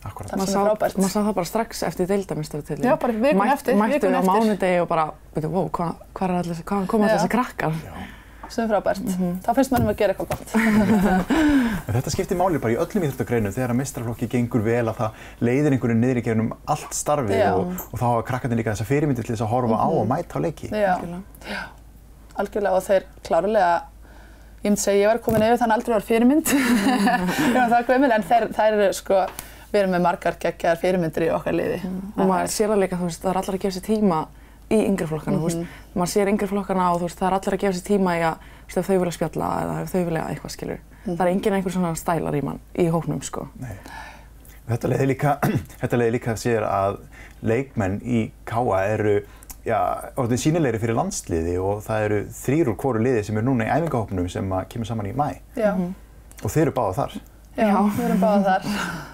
Það 0.04 0.36
maður 0.36 0.50
sem 0.50 0.60
er 0.60 0.69
frábært. 0.69 0.98
maður 1.00 1.12
sá 1.14 1.20
það 1.22 1.36
bara 1.38 1.48
strax 1.48 1.82
eftir 1.88 2.08
deildamistartilin. 2.10 2.84
Já, 2.84 2.94
bara 3.00 3.14
vikuna 3.16 3.54
eftir, 3.54 3.78
Mættu 3.81 4.10
á 4.12 4.20
mánudegi 4.20 4.82
og 4.82 4.88
bara, 4.90 5.06
veitu, 5.32 5.48
wow, 5.48 5.70
hvað, 5.72 5.94
hvað 6.12 6.26
er 6.26 6.42
allir, 6.42 6.60
hvaðan 6.60 6.90
koma 6.92 7.06
allir 7.06 7.16
Já. 7.16 7.22
þessi 7.22 7.32
krakkar? 7.32 7.78
Sem 8.52 8.64
er 8.64 8.70
frábært. 8.73 9.06
Þá 9.44 9.50
finnst 9.56 9.73
mannum 9.75 9.93
að 9.93 9.99
gera 10.02 10.14
eitthvað 10.14 10.29
gott. 10.35 10.49
En 11.85 11.93
þetta 11.96 12.12
skiptir 12.14 12.38
máli 12.41 12.61
bara 12.62 12.75
í 12.75 12.79
öllum 12.81 13.05
íþróttagreinum 13.06 13.52
þegar 13.55 13.73
að 13.75 13.79
mestrarflokki 13.81 14.29
gengur 14.32 14.62
vel 14.64 14.85
að 14.88 14.99
það 15.00 15.25
leiðir 15.44 15.76
einhverju 15.76 15.96
niður 15.99 16.20
í 16.20 16.25
gegnum 16.25 16.52
allt 16.73 16.94
starfið 16.96 17.37
Já. 17.38 17.50
og, 17.55 17.73
og 17.91 17.99
þá 18.00 18.05
hafa 18.06 18.23
krakkarnir 18.31 18.61
líka 18.61 18.73
þessa 18.75 18.87
fyrirmyndir 18.88 19.26
til 19.26 19.35
þess 19.35 19.44
að 19.44 19.52
horfa 19.52 19.81
á 19.81 19.88
og 19.88 20.06
mæta 20.11 20.41
á 20.41 20.44
leiki. 20.44 20.70
Já. 20.73 20.94
Algjörlega. 20.94 21.64
algjörlega 22.44 22.79
og 22.79 22.87
þeir 22.88 23.08
klárlega 23.29 23.73
ég 24.64 24.70
myndi 24.73 24.81
segja 24.81 25.02
ég 25.05 25.11
var 25.12 25.20
komin 25.26 25.44
yfir 25.44 25.61
þannig 25.61 25.76
aldrei 25.76 25.94
var 25.94 26.06
fyrirmynd 26.08 26.52
ég 27.52 27.58
var 27.58 27.75
það 27.75 27.90
gömul 27.90 28.12
en 28.17 28.25
þeir, 28.31 28.47
þeir 28.56 28.79
eru 28.79 28.94
sko 28.97 29.19
við 29.75 29.81
erum 29.82 29.93
með 29.93 30.05
margar 30.06 30.38
geggjaðar 30.40 30.81
fyrirmyndir 30.81 31.26
í 31.26 31.32
okkar 31.37 31.58
liði 31.58 31.82
Og 31.85 32.23
maður 32.31 32.52
sér 32.55 32.73
það 32.73 32.81
líka, 32.85 32.99
þú 33.00 33.11
veist, 33.11 33.20
það 33.25 33.31
er 33.35 33.40
allir 33.43 33.58
að 33.58 33.62
gefa 33.67 33.76
sér 33.76 33.87
tíma 33.90 34.20
í 34.72 34.78
yngri 34.88 35.06
flokkana, 35.11 35.38
þú 35.43 35.49
veist, 35.50 35.76
maður 35.94 36.12
sér 36.14 36.31
yngri 36.32 36.49
flokkana 36.50 36.88
og 36.94 37.00
þú 37.02 37.08
veist, 37.08 37.19
það 37.20 37.28
er 37.31 37.37
allir 37.38 37.56
að 37.58 37.62
gefa 37.64 37.76
sér 37.78 37.87
tíma 37.90 38.16
í 38.16 38.25
að, 38.25 38.49
þú 38.64 38.66
veist, 38.70 38.78
ef 38.81 38.88
þau 38.88 38.99
vilja 39.02 39.14
spjalla 39.19 39.52
eða 39.64 39.76
ef 39.82 39.93
þau 39.93 40.05
vilja 40.08 40.25
eitthvað, 40.32 40.55
skilur. 40.56 40.82
Það 41.05 41.22
er 41.26 41.32
enginn 41.34 41.56
einhver 41.58 41.75
svona 41.76 41.94
stælar 42.00 42.38
í 42.38 42.43
mann, 42.46 42.61
í 42.81 42.87
hóknum, 42.88 43.20
sko. 43.22 43.49
Nei. 43.61 43.75
Þetta 44.64 44.88
leiðir 44.88 45.11
líka, 45.11 45.34
líka 46.16 46.37
sér 46.40 46.64
að 46.64 47.00
leikmenn 47.44 47.99
í 48.00 48.31
Káa 48.49 48.78
eru 48.94 49.19
já, 49.66 49.78
orðin 50.20 50.40
sínilegri 50.40 50.81
fyrir 50.81 50.96
landsliði 50.96 51.58
og 51.61 51.82
það 51.84 52.06
eru 52.08 52.20
þrýr 52.32 52.70
úr 52.72 52.78
hvoru 52.81 53.02
liði 53.05 53.25
sem 53.28 53.40
er 53.40 53.44
núna 53.44 53.66
í 53.69 53.72
æfingahópnum 53.75 54.28
sem 54.32 54.49
að 54.56 54.66
kemur 54.72 54.88
saman 54.88 55.11
í 55.11 55.14
mæ 55.16 55.26
já, 55.56 55.72
og 55.76 56.49
þeir 56.49 56.66
eru 56.66 56.75
báða 56.76 56.96
þar. 57.00 57.19
já, 57.56 57.66
Já. 57.69 57.76
við 57.99 58.06
erum 58.08 58.25
báða 58.25 58.43
þar 58.49 59.13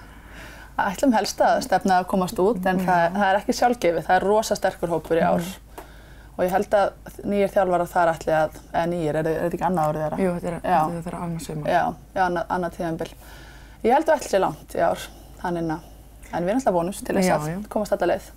ætlum 0.90 1.12
helst 1.16 1.40
að 1.44 1.60
stefna 1.66 2.00
að 2.00 2.08
komast 2.10 2.38
út 2.42 2.66
en 2.66 2.80
það, 2.86 3.02
það 3.16 3.26
er 3.28 3.38
ekki 3.40 3.56
sjálfgefið, 3.60 4.06
það 4.06 4.16
er 4.16 4.26
rosa 4.30 4.56
sterkur 4.58 4.94
hópur 4.94 5.20
í 5.20 5.26
ár 5.26 5.50
og 6.40 6.46
ég 6.46 6.54
held 6.54 6.74
að 6.78 6.90
nýjir 7.28 7.52
þjálfarar 7.52 7.90
þar 7.90 8.10
ætli 8.14 8.32
að, 8.32 8.58
eða 8.72 8.84
nýjir, 8.88 9.16
er, 9.20 9.26
þetta 9.28 9.56
ekki 9.58 9.66
annað 9.66 9.90
árið 9.90 10.04
þeirra? 10.04 10.18
Jú, 10.24 10.34
þetta 10.36 10.50
er, 10.50 10.54
Já. 10.56 10.78
þetta 10.80 10.96
er 11.00 11.04
þeirra 11.06 11.22
annars 11.26 11.48
sumar. 11.50 11.68
Já, 11.68 11.82
já, 12.14 12.20
annað, 12.24 12.44
annað 12.56 12.76
tíðanbill. 12.78 13.08
Ég 13.84 13.96
held 13.96 14.08
að 14.08 14.14
ætli 14.16 14.30
sér 14.32 14.42
langt 14.46 14.76
í 14.76 14.84
ár, 14.86 15.04
þannig 15.42 15.74
að, 15.74 15.88
en 16.30 16.46
við 16.46 16.52
erum 16.54 16.62
alltaf 16.62 16.76
vonust 16.78 17.04
til 17.04 17.18
þess 17.18 17.28
Já, 17.28 17.34
að 17.36 17.50
já. 17.50 17.58
komast 17.74 17.96
alla 17.96 18.08
leið. 18.14 18.30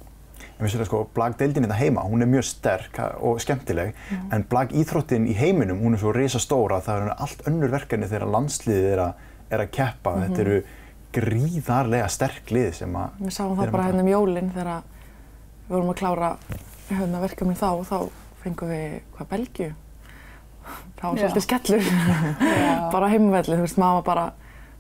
En 0.44 0.68
við 0.68 0.74
séum 0.74 0.88
sko, 0.90 1.02
blagdeildin 1.16 1.66
þetta 1.66 1.80
heima, 1.80 2.04
hún 2.12 2.26
er 2.26 2.32
mjög 2.34 2.46
sterk 2.50 3.00
og 3.24 3.40
skemmtileg, 3.42 3.96
en 4.36 4.44
blagíþróttin 4.52 5.30
í 5.32 5.38
heiminum, 5.40 5.80
hún 5.82 5.96
er 5.96 6.04
svo 6.04 6.12
risastóra 6.16 6.82
að 6.82 6.90
það 6.90 7.02
eru 7.06 7.16
allt 7.26 7.48
önnur 7.50 7.72
verkefni 7.74 8.10
þegar 8.12 8.34
landsliðið 8.36 8.90
er 8.92 9.02
að, 9.08 9.24
er 9.50 9.64
að 9.64 9.72
keppa. 9.80 10.18
Þetta 10.26 10.44
eru 10.44 10.60
gríðarlega 11.14 12.10
sterk 12.12 12.52
lið 12.54 12.72
sem 12.82 12.98
að... 12.98 13.16
Við 13.22 13.36
sáum 13.36 13.56
það 13.58 13.72
bara 13.76 13.88
hérna 13.90 14.04
um 14.04 14.12
jólinn 14.12 14.52
þegar 14.54 14.84
við 15.64 15.74
vorum 15.76 15.94
að 15.94 16.00
klára 16.02 16.30
hérna, 16.90 17.22
verkefni 17.24 17.56
þá 17.60 17.68
og 17.72 17.88
þá 17.88 17.98
fengum 18.44 18.72
við, 18.74 19.00
hvað, 19.16 19.30
Belgíu? 19.32 19.72
Það 21.00 21.04
var 21.04 21.20
svolítið 21.20 21.44
skellur, 21.44 21.88
bara 22.96 23.10
heimvelli, 23.12 23.58
þú 23.58 23.66
veist, 23.66 23.80
maður 23.82 24.06
bara, 24.08 24.28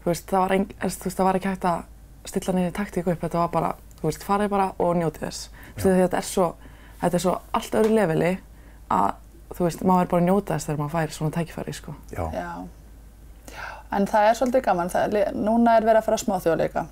þú 0.04 0.12
veist, 0.12 0.28
það 0.30 0.44
var, 0.46 0.54
ein, 0.56 0.68
þú 0.80 0.88
veist, 0.88 1.18
það 1.18 1.28
var 1.28 1.40
ekki 1.40 1.52
hægt 1.52 1.68
að 1.72 2.30
stilla 2.32 2.56
niður 2.56 2.76
taktíku 2.78 3.12
upp, 3.12 3.26
þetta 3.26 3.42
var 3.42 3.52
bara, 3.52 3.72
þú 4.00 4.08
veist, 4.08 4.24
farið 4.28 4.54
bara 4.54 4.70
og 4.84 4.94
njótið 5.00 5.26
þess. 5.28 5.50
Þú 5.76 5.90
veist, 5.90 6.00
þetta 6.04 6.22
er 6.22 6.30
svo, 6.30 6.48
þetta 7.02 7.20
er 7.20 7.26
svo 7.26 7.34
allt 7.60 7.76
öðru 7.82 7.98
leveli 7.98 8.32
að, 8.96 9.10
þú 9.58 9.68
veist, 9.68 9.84
maður 9.84 10.06
er 10.06 10.14
bara 10.14 10.24
að 10.24 10.30
njóta 10.30 10.56
þess 10.56 10.70
þegar 10.70 10.82
maður 10.84 10.96
fær 10.96 11.18
svona 11.18 11.36
tækifæri, 11.40 11.76
sko. 11.80 11.98
Já. 12.16 12.24
Já. 12.32 12.52
En 13.96 14.08
það 14.10 14.30
er 14.30 14.38
svolítið 14.40 14.66
gaman. 14.68 14.92
Það, 14.94 15.18
er 15.22 15.38
núna 15.38 15.78
er 15.78 15.88
verið 15.88 16.02
að 16.02 16.08
fara 16.10 16.20
á 16.20 16.24
smáþjóðleika 16.26 16.86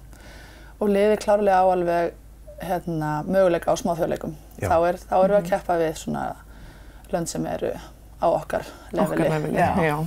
og 0.81 0.89
liði 0.89 1.19
klárlega 1.21 1.61
á 1.61 1.65
alveg 1.71 2.17
hérna, 2.61 3.11
möguleika 3.25 3.73
á 3.73 3.75
smáþjóðleikum. 3.81 4.33
Þá, 4.61 4.77
er, 4.89 4.97
þá 5.01 5.15
erum 5.19 5.35
við 5.35 5.39
að 5.41 5.51
keppa 5.51 5.77
við 5.81 5.93
svona 6.01 6.25
lönd 7.11 7.29
sem 7.29 7.45
eru 7.49 7.73
á 8.21 8.27
okkar 8.29 8.67
leveli. 8.93 9.05
Okkar 9.05 9.33
leveli, 9.35 9.57
Já. 9.57 9.71
já. 9.81 9.97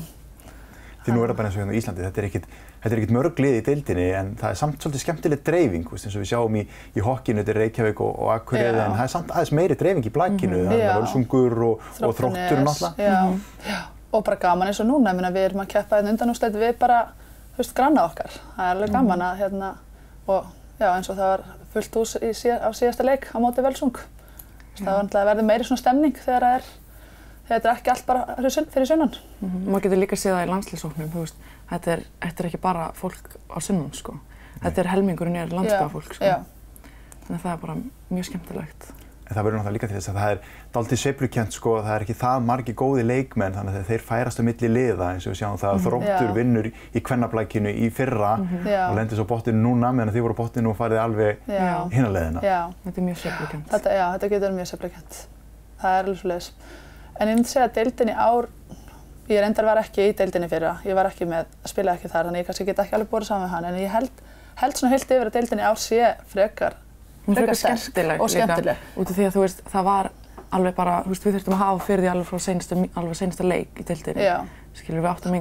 Því 1.05 1.13
nú 1.13 1.21
er 1.21 1.33
það 1.33 1.37
bara 1.37 1.49
eins 1.51 1.57
og 1.59 1.61
hérna 1.61 1.75
á 1.75 1.79
Íslandi, 1.79 2.01
þetta 2.07 2.21
er 2.23 2.27
ekkit, 2.31 2.45
þetta 2.81 2.95
er 2.95 3.01
ekkit 3.03 3.11
mörg 3.13 3.41
lið 3.45 3.57
í 3.59 3.65
deildinni 3.67 4.05
en 4.17 4.31
það 4.41 4.55
er 4.55 4.57
samt 4.57 4.79
svolítið 4.81 5.03
skemmtileg 5.03 5.43
dreifing, 5.45 5.91
veist, 5.91 6.07
eins 6.09 6.15
og 6.17 6.23
við 6.23 6.31
sjáum 6.31 6.57
í, 6.57 6.63
í 6.97 7.03
hokkinu, 7.05 7.43
þetta 7.43 7.53
er 7.53 7.59
Reykjavík 7.61 8.01
og, 8.01 8.15
og 8.25 8.31
Akureyri, 8.33 8.79
en 8.87 8.97
það 8.97 9.03
er 9.05 9.13
samt 9.13 9.35
aðeins 9.35 9.53
meiri 9.59 9.77
dreifing 9.83 10.09
í 10.09 10.13
blakinu, 10.15 10.63
það 10.65 10.81
Já. 10.81 10.87
er 10.87 11.03
völsungur 11.03 11.59
og, 11.69 11.85
og 12.09 12.17
þróttur 12.17 12.65
náttúrulega. 12.65 13.83
Og 14.15 14.23
bara 14.25 14.37
gaman 14.39 14.69
eins 14.71 14.79
og 14.81 14.87
núna, 14.87 15.11
ég 15.11 15.19
meina, 15.19 15.31
við 15.35 15.49
erum 15.49 15.63
að 15.65 15.73
keppa 15.75 15.99
hérna 15.99 16.13
undanústleit 16.15 16.55
við 16.61 16.77
bara, 16.79 17.01
þú 17.57 17.63
veist, 17.63 17.75
granna 17.75 18.05
okkar. 18.07 18.31
Það 18.57 18.65
er 18.69 18.77
alveg 18.77 18.93
gaman 18.95 19.25
að, 19.27 19.37
hérna, 19.43 19.71
og 20.31 20.45
já, 20.79 20.89
eins 20.95 21.11
og 21.11 21.17
það 21.19 21.31
var 21.33 21.43
fullt 21.75 21.99
hús 21.99 22.15
í 22.23 22.31
síð, 22.39 22.61
á 22.63 22.71
síðasta 22.79 23.07
leik 23.09 23.27
á 23.35 23.37
móti 23.43 23.65
Völsung. 23.65 23.99
Það 24.79 24.87
var 24.87 25.03
náttúrulega 25.05 25.25
að 25.25 25.31
verði 25.33 25.47
meiri 25.49 25.65
svona 25.67 25.83
stemning 25.83 26.15
þegar 26.19 26.47
það 26.47 26.55
er, 26.61 26.65
þegar 27.49 27.61
þetta 27.61 27.71
er 27.73 27.77
ekki 27.81 27.91
allt 27.95 28.07
bara 28.07 28.25
fyrir 28.39 28.55
sunn- 28.57 28.71
fyrir 28.75 28.87
sunnan. 28.87 29.13
Mm 29.41 29.51
-hmm. 29.51 29.69
Maður 29.71 29.83
getur 29.83 29.99
líka 29.99 30.17
séð 30.17 30.35
það 30.35 30.47
í 30.47 30.51
landslýsóknum, 30.53 31.11
þú 31.15 31.21
veist, 31.25 31.35
þetta 31.71 31.93
er, 31.93 32.01
þetta 32.23 32.43
er 32.43 32.47
ekki 32.47 32.61
bara 32.63 32.91
fólk 32.95 33.29
á 33.51 33.59
sunnan, 33.61 33.93
sko. 33.93 34.15
Þetta 34.63 34.81
er 34.81 34.87
helmingurinn 34.95 35.37
er 35.37 35.49
landsbæðafólk, 35.49 36.15
sko. 36.15 36.25
Já, 36.25 36.39
Þannig 37.27 37.41
að 37.41 37.43
það 37.45 37.53
er 37.53 37.57
bara 37.67 37.75
mjög 38.11 38.25
skemmtilegt. 38.25 38.93
En 39.35 39.41
það 39.41 39.47
verður 39.49 39.59
náttúrulega 39.59 39.75
líka 39.75 39.89
til 39.91 39.97
þess 39.99 40.11
að 40.13 40.19
það 40.21 40.33
er 40.35 40.43
dálítið 40.75 41.01
sveiflukent 41.03 41.57
sko, 41.57 41.73
það 41.83 41.95
er 41.97 42.05
ekki 42.05 42.17
það 42.21 42.45
margi 42.47 42.75
góði 42.79 43.05
leikmenn 43.09 43.57
þannig 43.57 43.79
að 43.81 43.89
þeir 43.91 44.05
færast 44.07 44.39
á 44.39 44.43
milli 44.47 44.71
liða 44.71 45.09
eins 45.11 45.27
og 45.27 45.35
við 45.35 45.41
sjáum 45.41 45.59
það 45.59 45.73
að 45.75 45.83
þróttur 45.89 46.29
Já. 46.29 46.35
vinnur 46.39 46.69
í 46.71 47.03
kvennablækinu 47.09 47.73
í 47.75 47.91
fyrra 47.95 48.33
Já. 48.63 48.85
og 48.87 48.95
lendir 49.01 49.19
svo 49.19 49.27
bóttinu 49.35 49.59
núna 49.65 49.91
meðan 49.91 50.15
þið 50.15 50.27
voru 50.29 50.39
bóttinu 50.39 50.71
og 50.71 50.79
farið 50.79 51.03
alveg 51.03 51.43
leiðina. 52.15 52.45
já. 52.45 52.61
Þetta 52.85 53.01
er 53.03 53.07
mjög 53.09 53.19
sveiflukent. 53.25 53.67
Þetta, 53.75 53.97
já, 53.99 54.05
þetta 54.15 54.31
getur 54.31 54.47
verið 54.47 54.59
mjög 54.61 54.71
seflakent. 54.71 55.19
Það 55.83 55.99
er 55.99 56.05
alveg 56.05 56.21
svolítið. 56.23 56.71
En 57.15 57.31
ég 57.31 57.39
myndi 57.39 57.51
segja 57.51 57.67
að 57.69 57.75
deildin 57.81 58.11
í 58.11 58.15
ár, 58.15 58.49
ég 59.31 59.43
reyndar 59.45 59.69
var 59.69 59.81
ekki 59.83 60.09
í 60.11 60.15
deildinni 60.19 60.49
fyrra, 60.51 60.77
ég 60.87 60.97
var 60.99 61.09
ekki 61.11 61.27
með, 61.31 61.51
spilaði 61.71 62.01
ekki 62.01 62.11
þar, 62.13 62.29
þannig 62.31 62.43
ég 62.43 62.49
kannski 62.49 62.67
get 62.69 62.81
ekki 62.85 62.97
alveg 62.99 63.11
borðið 63.13 63.31
saman 63.31 63.47
með 63.47 63.53
hann, 63.55 63.69
en 63.71 63.79
ég 63.81 63.93
held, 63.95 64.25
held 64.61 64.79
svona 64.79 64.93
heilt 64.95 65.15
yfir 65.15 65.31
að 65.31 65.37
deildin 65.39 65.63
í 65.63 65.69
ár 65.69 65.79
sé 65.81 66.01
frekar, 66.33 66.75
Hún 67.27 67.39
frekar 67.39 67.57
skemmtileg 67.57 68.21
og 68.21 68.31
skemmtileg. 68.31 68.83
Út 68.97 69.11
af 69.11 69.17
því 69.17 69.29
að 69.29 69.37
þú 69.37 69.45
veist, 69.45 69.63
það 69.73 69.87
var 69.89 70.11
alveg 70.55 70.75
bara, 70.77 70.99
þú 71.05 71.15
veist, 71.15 71.25
við 71.27 71.39
þurftum 71.39 71.57
að 71.57 71.63
hafa 71.63 71.87
fyrir 71.87 72.05
því 72.05 72.11
alveg 72.13 72.29
frá 72.29 72.43
seinasta, 72.47 72.81
alveg 73.01 73.19
seinasta 73.19 73.47
leik 73.47 73.81
í. 73.81 73.87
Já, 74.21 74.37
Skilur 74.75 75.05
við 75.05 75.11
áttum 75.11 75.39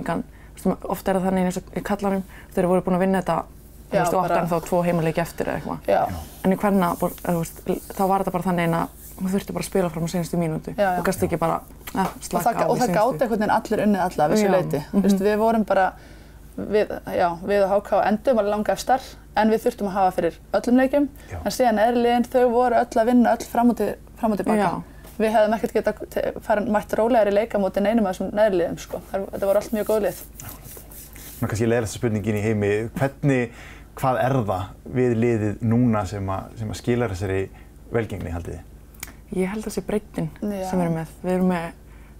veist, 0.53 0.85
ofta 0.95 1.11
er 1.11 1.19
það 1.19 1.27
þannig 1.27 1.49
eins 1.49 1.59
og 1.59 1.77
í 1.77 1.83
kallanum, 1.83 2.23
þeir 2.55 2.69
voru 2.71 2.85
búin 2.85 2.97
að 2.97 3.03
vinna 3.03 3.21
þetta, 3.21 3.37
þú 3.89 3.97
veist, 3.97 4.13
og 4.13 4.19
áttu 4.23 4.29
bara- 4.29 4.41
ennþá 4.43 4.59
tvo 4.67 4.81
heimaleiki 4.85 5.21
eftir 5.21 5.47
eða 5.47 5.55
eitthvað. 5.59 5.79
En 6.43 6.53
í 6.53 6.57
veist, 7.39 7.63
þá 7.97 8.03
var 8.07 8.23
þetta 8.23 8.35
bara 8.37 8.43
þannig 8.43 8.67
eina, 8.67 8.87
þú 9.19 9.29
þurfti 9.33 9.53
bara 9.53 9.63
að 9.63 9.69
spila 9.69 9.89
fram 9.89 10.03
á 10.03 10.09
senastu 10.13 10.37
mínútu. 10.37 10.75
Og 10.77 11.05
gæst 11.05 11.23
ekki 11.23 11.37
bara, 11.37 11.61
að, 11.93 12.07
og 12.07 12.41
slaka 12.41 12.65
á 12.65 12.67
og 12.69 12.77
það 12.77 12.95
gáti 12.95 13.21
einhvern 13.21 13.39
veginn 13.39 13.57
allir 13.57 13.85
unnið 13.85 14.01
alla 14.07 14.27
mhm. 14.93 15.21
Við 15.23 15.37
vorum 15.37 15.65
bara, 15.65 15.93
við, 16.57 16.91
já, 17.15 17.27
við 17.43 17.65
og 17.65 17.75
HK 17.77 18.00
endum 18.07 18.39
alveg 18.41 18.53
langa 18.53 18.74
efstar, 18.75 19.05
en 19.39 19.51
við 19.53 19.63
þurftum 19.65 19.89
að 19.89 19.95
hafa 19.98 20.15
fyrir 20.17 20.39
öllum 20.60 20.81
leikjum, 20.81 21.05
Já. 21.31 21.38
en 21.41 21.55
síðan 21.55 21.81
eðlileginn 21.83 22.27
þau 22.29 22.43
voru 22.53 22.79
öll 22.79 23.01
að 23.01 23.10
vinna 23.10 23.36
öll 23.36 23.48
fram 23.50 23.72
og, 23.74 23.77
til, 23.79 23.93
fram 24.19 24.36
og 24.36 24.41
tilbaka. 24.41 24.67
Já. 24.67 25.07
Við 25.13 25.33
hefðum 25.36 25.55
ekkert 25.57 25.75
geta 25.77 26.31
farin 26.41 26.72
mætt 26.74 26.93
rólegri 26.98 27.33
leika 27.33 27.62
móti 27.62 27.83
neinum 27.86 28.07
af 28.10 28.15
þessum 28.15 28.33
neðliðum, 28.38 28.79
sko. 28.81 29.01
Þetta 29.12 29.50
voru 29.50 29.62
allt 29.62 29.75
mjög 29.75 29.89
góð 29.89 30.03
lið. 30.07 30.22
Svona 31.33 31.50
kannski 31.51 31.69
leiðilegsta 31.69 32.00
spurningin 32.00 32.39
í 32.39 32.43
heimi, 32.43 32.72
hvernig, 32.98 33.63
hvað 34.00 34.19
er 34.24 34.38
það 34.50 34.93
við 34.98 35.15
liðið 35.22 35.65
núna 35.69 36.05
sem 36.10 36.33
að, 36.33 36.53
sem 36.62 36.74
að 36.74 36.79
skilar 36.81 37.13
þessari 37.13 37.43
velgengni 37.93 38.33
haldið 38.33 38.57
þið? 38.57 38.69
Ég 39.33 39.50
held 39.50 39.63
að 39.63 39.69
það 39.69 39.75
sé 39.77 39.86
breytin 39.86 40.29
sem 40.39 40.77
við 40.77 40.86
erum 40.86 40.98
með. 40.98 41.13
Við 41.24 41.36
erum 41.36 41.51
með 41.53 41.69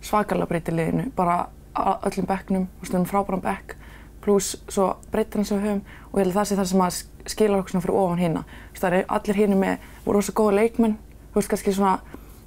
svakalega 0.04 0.50
breyti 0.50 0.74
liðinu, 0.74 1.08
bara 1.18 1.38
á 1.74 1.98
öllum 2.06 2.30
bekknum, 2.30 2.68
frábæran 3.10 3.44
bekk, 3.44 3.75
pluss 4.24 4.56
svo 4.72 4.89
breytina 5.12 5.44
sem 5.48 5.60
við 5.60 5.68
höfum 5.68 5.82
og 6.12 6.20
ég 6.20 6.24
held 6.24 6.34
að 6.34 6.38
það 6.39 6.50
sé 6.50 6.58
það 6.60 6.70
sem 6.72 6.84
að 6.86 7.00
skila 7.34 7.60
okkur 7.60 7.74
svona 7.74 7.86
fyrir 7.86 8.00
ofan 8.00 8.22
hína. 8.22 8.44
Þú 8.44 8.74
veist, 8.74 8.84
það 8.84 8.98
er 8.98 9.06
allir 9.18 9.39
hínu 9.42 9.60
með, 9.60 9.88
voru 10.06 10.20
rosa 10.20 10.36
góða 10.38 10.56
leikmenn, 10.60 10.96
þú 11.34 11.39
veist, 11.39 11.51
kannski 11.53 11.74
svona, 11.75 11.94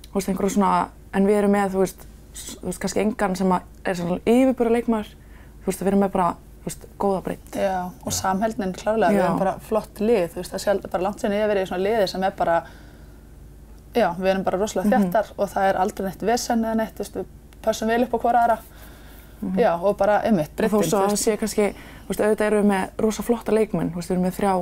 þú 0.07 0.19
veist, 0.19 0.31
einhverja 0.33 0.55
svona, 0.57 0.73
en 1.17 1.29
við 1.29 1.39
erum 1.41 1.55
með, 1.57 1.71
þú 1.75 1.85
veist, 1.85 2.07
þú 2.37 2.67
veist, 2.71 2.83
kannski 2.83 3.03
engan 3.05 3.37
sem 3.39 3.55
er 3.57 3.99
svona 4.01 4.19
yfirbúra 4.25 4.75
leikmaður, 4.77 5.15
þú 5.63 5.71
veist, 5.71 5.85
við 5.85 5.93
erum 5.93 6.05
með 6.05 6.13
bara, 6.17 6.29
þú 6.61 6.71
veist, 6.71 6.89
góða 7.01 7.23
breyt. 7.29 7.57
Já, 7.57 7.77
og 8.05 8.17
samheldnin 8.17 8.75
klárlega, 8.77 9.13
við 9.15 9.21
Já. 9.23 9.27
erum 9.29 9.41
bara 9.45 9.57
flott 9.69 10.03
lið, 10.03 10.27
þú 10.35 10.43
veist, 10.43 10.55
það 10.57 10.65
sé 10.67 10.77
bara 10.91 11.07
langt 11.07 11.25
sinni 11.25 11.41
verið 11.41 11.65
í 11.65 11.71
svona 11.71 11.85
liði 11.87 12.07
sem 12.13 12.27
er 12.29 12.37
bara, 12.37 12.59
já, 13.97 14.09
við 14.21 14.33
erum 14.35 14.47
bara 14.47 14.61
rosalega 14.61 15.01
þjættar 15.01 15.33
og 15.37 15.51
það 15.55 15.71
er 15.71 15.81
aldrei 15.81 16.09
neitt 16.11 16.27
vesen 16.29 16.65
eða 16.67 16.79
neitt, 16.83 16.97
þú 16.99 17.05
veist, 17.05 17.21
við 17.23 17.63
passum 17.65 17.91
vel 17.91 18.03
upp 18.05 18.15
á 18.15 18.19
hvora 18.23 18.43
aðra, 18.45 18.59
já, 19.59 19.73
og 19.77 19.97
bara 19.97 20.21
einmitt, 20.25 20.51
Og 20.51 20.57
breyttin, 20.57 20.79
þó 20.79 20.89
svo 20.89 20.99
að 21.03 21.11
það 21.13 21.21
sé 21.23 21.37
kannski, 21.41 21.67
þú 21.77 22.09
veist, 22.09 22.21
auðvitað 22.21 22.47
erum 22.47 22.63
við 22.63 22.71
með 22.71 23.03
rosa 23.05 23.23
flotta 23.27 23.53
leikmenn, 23.53 23.91
þú 23.93 24.01
veist, 24.01 24.11
við 24.11 24.17
erum 24.17 24.27
með 24.27 24.39
þrjá 24.39 24.55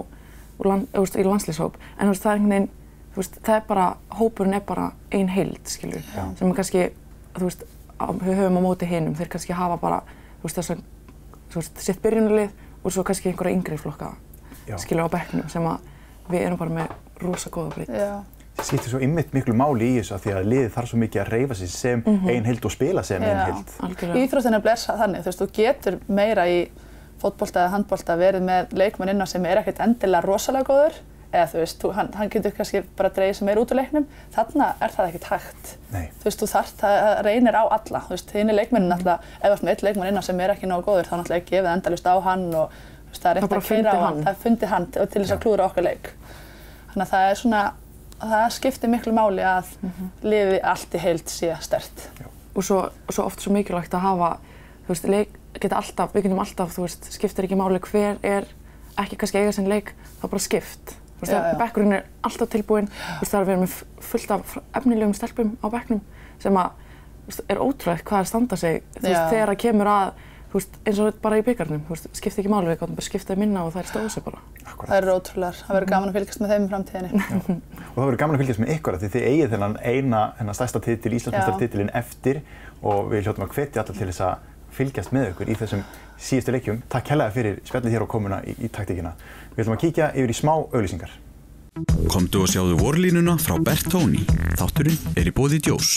land, 0.65 0.89
þú 0.95 1.05
veist, 1.05 1.17
í 1.17 1.25
landslýshóp, 1.29 1.79
en 1.99 2.09
þú 2.09 2.15
veist, 2.15 2.25
það 2.25 2.33
er 2.33 2.41
einhvern 2.41 2.55
veginn, 2.55 2.69
þú 3.15 3.23
veist, 3.23 3.39
það 3.47 3.57
er 3.57 3.65
bara, 3.69 3.87
hópurinn 4.19 4.59
er 4.59 4.65
bara 4.67 4.91
ein 5.13 5.29
heild, 5.29 5.63
skilur, 5.71 6.05
sem 6.39 6.49
er 6.51 6.59
kannski, 6.59 6.85
þú 7.39 7.49
veist, 7.49 7.65
við 8.25 8.39
höfum 8.41 8.59
á 8.59 8.63
móti 8.67 8.91
hinum, 8.91 9.15
þeir 9.15 9.33
kannski 9.37 9.57
hafa 9.57 9.79
bara, 9.83 10.03
þú 10.43 10.49
veist, 10.49 10.61
þess 10.61 10.75
að, 10.75 10.85
þú 11.53 11.61
veist, 11.63 11.83
sitt 11.87 12.03
byrjunarlið 12.03 12.51
og 12.85 12.93
svo 12.93 13.05
kannski 13.07 13.31
einhverja 13.31 13.57
yngri 13.57 13.79
flokka, 13.81 14.13
Já. 14.67 14.77
skilur, 14.83 15.07
á 15.07 15.15
bekknum, 15.15 15.49
sem 15.49 15.67
að 15.71 15.79
við 16.29 16.47
erum 16.47 16.59
bara 16.59 16.71
með 16.83 16.95
rosa 17.23 17.51
góða 17.51 17.75
breytt. 17.77 17.95
Skiptir 18.63 18.93
svo 18.93 19.01
ymmit 19.03 19.33
miklu 19.35 19.55
máli 19.59 19.89
í 19.91 19.97
þessu 19.99 20.15
af 20.15 20.23
því 20.25 20.35
að 20.39 20.51
liðið 20.53 20.69
þarf 20.77 20.91
svo 20.91 20.99
mikið 21.03 21.23
að 21.25 21.31
reyfa 21.35 21.57
sig 21.59 21.71
sem 21.73 22.05
ein 22.07 22.47
heild 22.47 22.65
og 22.65 22.73
spila 22.73 23.03
sem 23.07 23.23
ein 23.23 23.35
Já. 23.35 23.47
heild. 23.49 23.73
Algjörlega. 23.89 24.23
íþróttin 24.23 24.59
er 24.59 24.63
blessa 24.65 24.95
þannig, 25.01 25.25
þú 25.25 25.31
veist, 25.31 25.43
þú 25.43 25.49
getur 25.59 25.99
meira 26.07 26.47
í 26.49 26.61
fótbolta 27.23 27.65
eða 27.65 27.73
handbolta 27.75 28.17
verið 28.21 28.47
með 28.47 28.79
leikmann 28.79 29.13
inná 29.13 29.27
sem 29.29 29.45
er 29.49 29.61
ekkert 29.61 29.83
endilega 29.85 30.25
rosalega 30.25 30.69
góður, 30.71 30.97
eða 31.35 31.51
þú 31.51 31.61
veist, 31.65 31.85
hann, 31.99 32.11
hann 32.15 32.31
getur 32.31 32.55
kannski 32.55 32.83
bara 32.97 33.11
dreigið 33.15 33.39
sem 33.41 33.51
er 33.51 33.61
út 33.61 33.75
úr 33.75 33.81
leiknum, 33.81 34.09
þarna 34.35 34.71
er 34.79 34.95
það 34.95 35.11
ekkert 35.11 35.29
hægt. 35.33 35.75
Nei. 35.91 36.09
þú 36.21 36.29
veist, 36.29 36.43
þú 36.43 36.51
þarft, 36.55 36.83
það 36.85 37.21
reynir 37.27 37.59
á 37.59 37.65
alla, 37.67 38.03
þú 38.07 38.15
veist, 38.15 38.35
þín 38.35 38.53
er 38.53 38.59
leikmennin 38.61 38.93
náttúrulega, 38.93 39.33
ef 39.41 39.47
þú 39.47 39.55
ert 39.57 39.65
með 39.67 39.75
eitt 39.75 39.87
leikmann 39.89 40.13
innan 40.13 40.27
sem 40.27 40.43
er 40.45 40.55
ekki 40.55 40.71
nógu 40.71 40.87
góður, 40.87 41.09
þá 41.11 41.17
náttúrulega 41.19 41.49
gefið 41.51 41.71
endalust 41.75 42.07
á 42.07 42.15
hann 42.29 42.47
og 42.55 42.77
það 43.19 43.41
er 43.41 43.49
bara 43.49 43.63
að 43.63 43.71
keira 43.71 43.95
á 43.95 43.99
hann, 44.05 44.21
það 44.23 44.33
er 44.33 44.43
fundið 44.45 44.75
hann 44.75 44.87
og 44.91 45.11
til 45.11 45.23
þess 45.25 45.35
að 45.35 45.43
klúra 45.45 45.67
okkar 45.69 45.87
leik. 45.89 46.13
Þannig 46.93 47.05
að 47.05 47.13
það 47.15 47.31
er 47.31 47.41
svona, 47.41 47.63
það 48.23 48.49
skiptir 48.57 48.93
miklu 48.93 49.13
máli 49.17 49.45
að 49.47 49.71
liðið 50.25 50.59
allt 50.63 50.95
í 50.95 51.03
heild 51.03 51.31
sé 51.31 51.55
stert. 51.65 52.09
og 52.55 52.63
svo, 52.65 52.81
og 53.07 53.15
svo 53.15 53.25
oft 53.27 53.43
svo 53.43 53.53
mikilvægt 53.53 53.95
að 53.95 54.05
hafa 54.07 54.29
þú 54.85 54.93
veist, 54.93 55.09
leik, 55.11 55.39
geta 55.61 55.79
alltaf, 55.81 56.13
við 56.15 56.27
getum 56.29 56.43
alltaf 56.43 56.75
þú 56.75 56.85
veist, 56.87 57.09
skiptir 57.15 57.49
ekki 57.49 57.59
máli 57.59 57.81
hver 57.83 58.21
er 58.23 58.47
ekki 59.01 59.19
kannski 59.19 59.41
eiga 59.41 59.53
sinn 59.53 59.69
leik, 59.71 59.95
þá 60.21 60.29
bara 60.29 60.43
skipt. 60.45 60.95
Þú 61.19 61.27
veist, 61.27 61.59
bekkurinn 61.59 61.97
er 61.97 62.05
alltaf 62.23 62.51
tilbúinn 62.53 62.91
þú 62.91 63.19
veist, 63.23 63.33
það 63.33 63.39
er 63.39 63.45
að 63.45 63.51
vera 63.51 63.63
með 63.65 63.77
fullt 64.11 64.35
af 64.37 64.57
efnilegum 64.81 65.15
stelpum 65.17 65.55
á 65.65 65.67
bekknum 65.73 66.03
sem 66.43 66.61
að 66.61 66.71
þú 67.25 67.33
veist, 67.33 67.45
er 67.49 67.63
ótrúlegt 67.65 68.07
hvað 68.09 68.21
er 68.21 68.31
standa 68.31 68.57
sig 68.61 68.83
þú 68.99 69.07
veist, 69.09 69.31
þegar 69.33 69.53
það 69.53 69.61
kemur 69.65 69.91
að 69.95 70.15
þú 70.55 70.61
veist, 70.61 70.77
eins 70.87 70.99
og 71.03 71.17
bara 71.19 71.41
í 71.41 71.43
byggarnum, 71.43 71.81
þú 71.89 71.97
veist, 71.97 72.05
skiptir 72.15 72.45
ekki 72.45 72.51
máli 72.53 72.69
við 72.71 72.77
gáttum 72.79 72.95
bara 72.95 73.07
skiptaði 73.09 73.41
minna 73.43 73.65
og 73.67 73.73
það 73.75 73.81
er 73.81 73.89
stóðu 73.91 74.11
sig 74.15 74.23
bara 74.23 74.43
Það 74.85 74.95
eru 75.01 75.15
ótrúlegar, 75.19 75.57
það 75.59 75.75
verður 75.75 75.91
gaman 75.91 76.11
að 76.11 76.17
fylgjast 76.19 76.43
með 76.43 76.53
þeim 76.53 76.65
í 76.65 76.71
framtíðinni. 76.71 77.23
Og 77.25 77.97
það 77.97 78.05
verður 78.05 78.21
gaman 78.23 78.37
að 78.37 78.43
fylgjast 78.43 78.63
með 78.63 78.73
ykkur 78.75 78.97
af 78.97 79.03
því 79.03 79.11
þið 79.15 79.27
eigið 79.31 79.53
þennan 79.55 79.77
eina, 79.83 80.23
þennan 80.39 80.59
stærsta 80.59 80.83
titil, 80.85 81.13
Íslandsmeistartitilinn 81.19 81.93
eftir 82.01 82.41
og 82.85 83.11
við 83.11 83.27
hljóttum 83.27 83.47
að 83.47 83.59
hvetja 83.59 83.83
alla 83.83 83.99
til 83.99 84.09
þess 84.11 84.25
að 84.29 84.49
fylgjast 84.79 85.15
með 85.15 85.29
ykkur 85.33 85.51
í 85.51 85.59
þessum 85.59 85.85
síðustu 86.29 86.55
leikjum. 86.55 86.81
Takk 86.93 87.13
hérlega 87.15 87.35
fyrir 87.35 87.61
spjallið 87.67 87.97
hér 87.97 88.07
og 88.07 88.11
komuna 88.15 88.41
í, 88.47 88.57
í 88.59 88.71
taktíkina. 88.71 89.15
Við 89.55 89.65
ætlum 89.65 89.77
að 89.77 89.85
kíkja 89.85 90.11
yfir 90.15 90.35
í 90.35 90.39
smá 90.41 90.55
auglýsingar. 90.57 91.15
Komdu 92.11 92.45
og 92.45 92.51
sjáðu 92.51 92.79
vorlínuna 92.79 93.39
frá 93.43 93.59
Bertóni. 93.59 94.27
Þátturinn 94.59 95.15
er 95.19 95.31
í 95.31 95.35
bóði 95.35 95.63
Djós. 95.63 95.97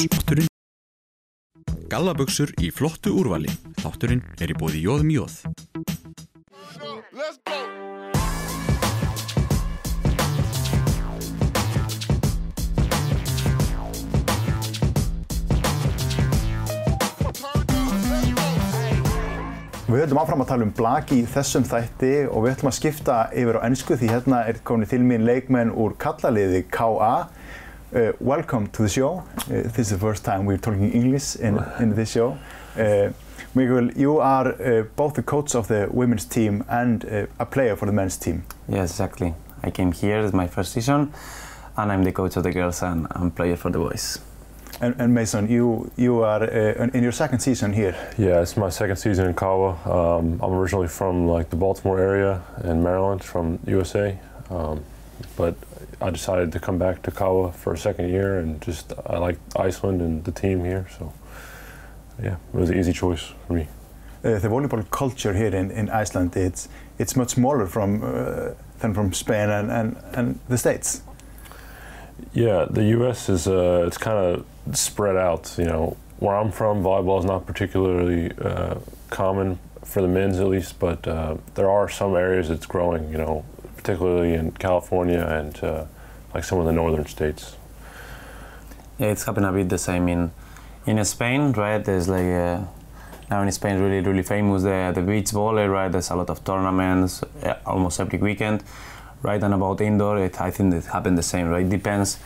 Gallabuxur 1.88 2.52
í 2.60 2.68
flottu 2.76 3.14
úrvali. 3.16 3.52
Þátturinn 3.80 4.20
er 4.44 4.52
í 4.52 4.56
bóði 4.60 4.82
Jóðum 4.84 5.12
Jóð. 5.14 5.38
Við 19.88 20.04
höldum 20.04 20.20
áfram 20.20 20.44
að 20.44 20.50
tala 20.52 20.66
um 20.68 20.72
blag 20.76 21.12
í 21.16 21.22
þessum 21.32 21.64
þætti 21.66 22.12
og 22.28 22.44
við 22.44 22.52
ætlum 22.52 22.70
að 22.74 22.76
skipta 22.82 23.16
yfir 23.32 23.62
á 23.64 23.66
ennsku 23.70 23.96
því 23.96 24.10
hérna 24.12 24.42
er 24.52 24.60
komin 24.68 24.92
til 24.92 25.00
mín 25.08 25.24
leikmenn 25.24 25.72
úr 25.72 25.96
kallaliði 26.04 26.66
KA. 26.68 27.30
Uh, 27.96 28.12
welcome 28.20 28.68
to 28.68 28.82
the 28.82 28.90
show. 28.90 29.24
Uh, 29.50 29.64
this 29.64 29.80
is 29.80 29.92
the 29.92 29.98
first 29.98 30.26
time 30.26 30.46
we're 30.46 30.58
talking 30.58 30.92
English 30.92 31.38
in, 31.38 31.58
in 31.80 31.96
this 31.96 32.12
show. 32.12 32.38
Uh, 32.78 33.10
Miguel, 33.56 33.92
you 33.94 34.20
are 34.20 34.62
uh, 34.62 34.84
both 34.98 35.14
the 35.14 35.24
coach 35.24 35.56
of 35.56 35.70
the 35.70 35.88
women's 35.90 36.26
team 36.26 36.66
and 36.68 37.06
uh, 37.06 37.28
a 37.40 37.46
player 37.46 37.78
for 37.78 37.86
the 37.86 37.94
men's 37.94 38.18
team. 38.18 38.44
Yes, 38.68 38.92
exactly. 38.92 39.34
I 39.64 39.72
came 39.72 39.94
here, 39.94 40.20
it's 40.20 40.34
my 40.34 40.48
first 40.48 40.74
season, 40.74 41.14
and 41.78 41.90
I'm 41.90 42.04
the 42.04 42.12
coach 42.12 42.36
of 42.36 42.44
the 42.44 42.52
girls 42.52 42.82
and 42.82 43.08
I'm 43.12 43.32
player 43.32 43.56
for 43.56 43.72
the 43.72 43.80
boys. 43.80 44.20
And, 44.82 44.94
and 45.00 45.14
Mason, 45.14 45.50
you, 45.50 45.90
you 45.96 46.24
are 46.24 46.44
uh, 46.44 46.90
in 46.94 47.04
your 47.04 47.14
second 47.14 47.40
season 47.40 47.72
here. 47.72 47.96
Yeah, 48.18 48.42
it's 48.42 48.58
my 48.58 48.70
second 48.70 48.98
season 48.98 49.28
in 49.28 49.34
Kawa. 49.34 49.78
Um, 49.86 50.42
I'm 50.44 50.52
originally 50.52 50.90
from 50.90 51.26
like 51.26 51.52
the 51.52 51.56
Baltimore 51.56 52.02
area 52.02 52.42
in 52.66 52.84
Maryland, 52.84 53.24
from 53.24 53.60
USA, 53.66 54.20
um, 54.50 54.84
but 55.38 55.56
I 56.00 56.10
decided 56.10 56.52
to 56.52 56.60
come 56.60 56.78
back 56.78 57.02
to 57.04 57.12
Kawa 57.12 57.52
for 57.52 57.74
a 57.74 57.78
second 57.78 58.10
year, 58.10 58.40
and 58.40 58.62
just 58.62 58.94
I 59.06 59.18
like 59.18 59.38
Iceland 59.56 60.02
and 60.02 60.24
the 60.24 60.32
team 60.32 60.64
here, 60.64 60.88
so 60.98 61.14
yeah, 62.22 62.38
it 62.54 62.58
was 62.58 62.70
an 62.70 62.80
easy 62.80 62.94
choice 62.94 63.34
for 63.48 63.54
me. 63.54 63.68
Uh, 64.24 64.40
the 64.40 64.48
volleyball 64.48 64.90
culture 64.92 65.34
here 65.34 65.56
in, 65.56 65.72
in 65.72 65.90
Iceland, 65.90 66.36
it's, 66.36 66.70
it's 66.98 67.16
much 67.16 67.30
smaller 67.30 67.68
from 67.68 68.04
uh, 68.04 68.50
than 68.80 68.94
from 68.94 69.14
Spain 69.14 69.50
and, 69.50 69.72
and, 69.72 69.98
and 70.14 70.40
the 70.50 70.58
States. 70.58 71.02
Yeah, 72.34 72.66
the 72.70 72.84
U.S. 72.98 73.30
is 73.30 73.48
uh, 73.48 73.86
it's 73.88 73.98
kind 73.98 74.18
of 74.18 74.78
spread 74.78 75.16
out. 75.16 75.56
You 75.58 75.66
know, 75.66 75.98
where 76.20 76.36
I'm 76.36 76.52
from, 76.52 76.84
volleyball 76.84 77.20
is 77.20 77.26
not 77.26 77.46
particularly 77.46 78.32
uh, 78.40 78.76
common 79.10 79.60
for 79.84 80.02
the 80.02 80.08
men's 80.08 80.40
at 80.40 80.48
least, 80.48 80.80
but 80.80 81.08
uh, 81.08 81.38
there 81.56 81.70
are 81.70 81.88
some 81.90 82.16
areas 82.16 82.50
it's 82.50 82.66
growing. 82.66 83.12
You 83.12 83.18
know, 83.18 83.46
particularly 83.88 84.34
in 84.34 84.52
California 84.52 85.22
and 85.22 85.64
uh, 85.64 85.86
like 86.34 86.44
some 86.44 86.60
of 86.60 86.66
the 86.66 86.74
northern 86.74 87.06
states. 87.06 87.56
Yeah, 89.00 89.08
it's 89.08 89.24
happened 89.24 89.46
a 89.46 89.52
bit 89.54 89.70
the 89.70 89.78
same 89.78 90.10
in 90.10 90.32
in 90.86 91.04
Spain, 91.06 91.54
right? 91.54 91.84
There's 91.84 92.10
like 92.10 92.26
uh, 92.26 92.60
now 93.30 93.42
in 93.44 93.52
Spain 93.52 93.80
really 93.80 94.02
really 94.02 94.24
famous 94.24 94.64
the 94.64 94.92
the 94.94 95.02
beach 95.02 95.32
volley, 95.32 95.68
right? 95.68 95.90
There's 95.90 96.10
a 96.10 96.16
lot 96.16 96.30
of 96.30 96.44
tournaments 96.44 97.24
uh, 97.24 97.54
almost 97.66 98.00
every 98.02 98.20
weekend, 98.20 98.64
right? 99.22 99.42
And 99.42 99.54
about 99.54 99.80
indoor, 99.80 100.18
it, 100.18 100.42
I 100.42 100.52
think 100.52 100.74
it 100.74 100.86
happened 100.86 101.18
the 101.18 101.30
same, 101.34 101.48
right? 101.48 101.66
It 101.66 101.70
Depends 101.70 102.20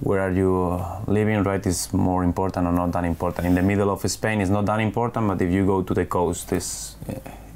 where 0.00 0.20
are 0.20 0.32
you 0.32 0.82
living, 1.06 1.42
right? 1.44 1.66
Is 1.66 1.92
more 1.92 2.24
important 2.24 2.66
or 2.66 2.72
not 2.72 2.92
that 2.92 3.04
important. 3.04 3.46
In 3.46 3.54
the 3.54 3.62
middle 3.62 3.90
of 3.90 4.00
Spain, 4.10 4.40
it's 4.40 4.50
not 4.50 4.64
that 4.66 4.80
important, 4.80 5.28
but 5.28 5.42
if 5.42 5.52
you 5.52 5.66
go 5.66 5.82
to 5.82 5.94
the 5.94 6.06
coast, 6.06 6.52
it's 6.52 6.96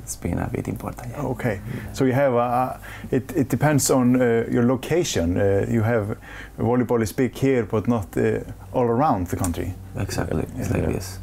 it's 0.06 0.16
been 0.16 0.38
a 0.38 0.48
bit 0.48 0.68
important. 0.68 1.10
Yeah. 1.10 1.32
Okay, 1.32 1.60
so 1.92 2.04
you 2.04 2.12
have 2.12 2.34
uh, 2.34 2.78
it. 3.10 3.32
It 3.36 3.48
depends 3.48 3.90
on 3.90 4.14
uh, 4.14 4.46
your 4.50 4.64
location. 4.64 5.36
Uh, 5.36 5.66
you 5.68 5.82
have 5.82 6.16
volleyball 6.58 7.02
is 7.02 7.12
big 7.12 7.34
here, 7.34 7.64
but 7.64 7.88
not 7.88 8.16
uh, 8.16 8.40
all 8.72 8.84
around 8.84 9.26
the 9.26 9.36
country. 9.36 9.74
Exactly, 9.96 10.44
it's 10.58 10.70
like 10.70 10.86
this. 10.86 11.18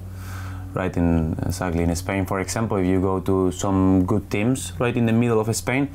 Right 0.74 0.98
in 0.98 1.38
exactly 1.46 1.84
in 1.84 1.96
Spain, 1.96 2.26
for 2.26 2.40
example, 2.40 2.78
if 2.78 2.86
you 2.86 3.00
go 3.00 3.20
to 3.22 3.52
some 3.52 4.06
good 4.06 4.30
teams 4.30 4.74
right 4.80 4.98
in 4.98 5.06
the 5.06 5.14
middle 5.14 5.40
of 5.40 5.56
Spain, 5.56 5.88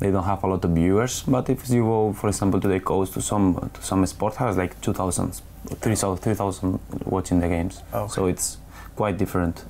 they 0.00 0.10
don't 0.10 0.24
have 0.24 0.44
a 0.44 0.46
lot 0.46 0.64
of 0.64 0.70
viewers. 0.72 1.22
But 1.22 1.48
if 1.48 1.70
you 1.70 1.84
go, 1.84 2.12
for 2.12 2.28
example, 2.28 2.60
to 2.60 2.68
the 2.68 2.80
coast 2.80 3.14
to 3.14 3.22
some 3.22 3.70
to 3.74 3.82
some 3.82 4.06
sport 4.06 4.34
house, 4.36 4.56
like 4.58 4.80
2,000, 4.82 5.40
3,000 5.80 6.16
3,000 6.18 6.78
watching 7.06 7.40
the 7.40 7.48
games. 7.48 7.82
Okay. 7.94 8.12
So 8.14 8.26
it's 8.26 8.58
quite 8.96 9.16
different. 9.16 9.64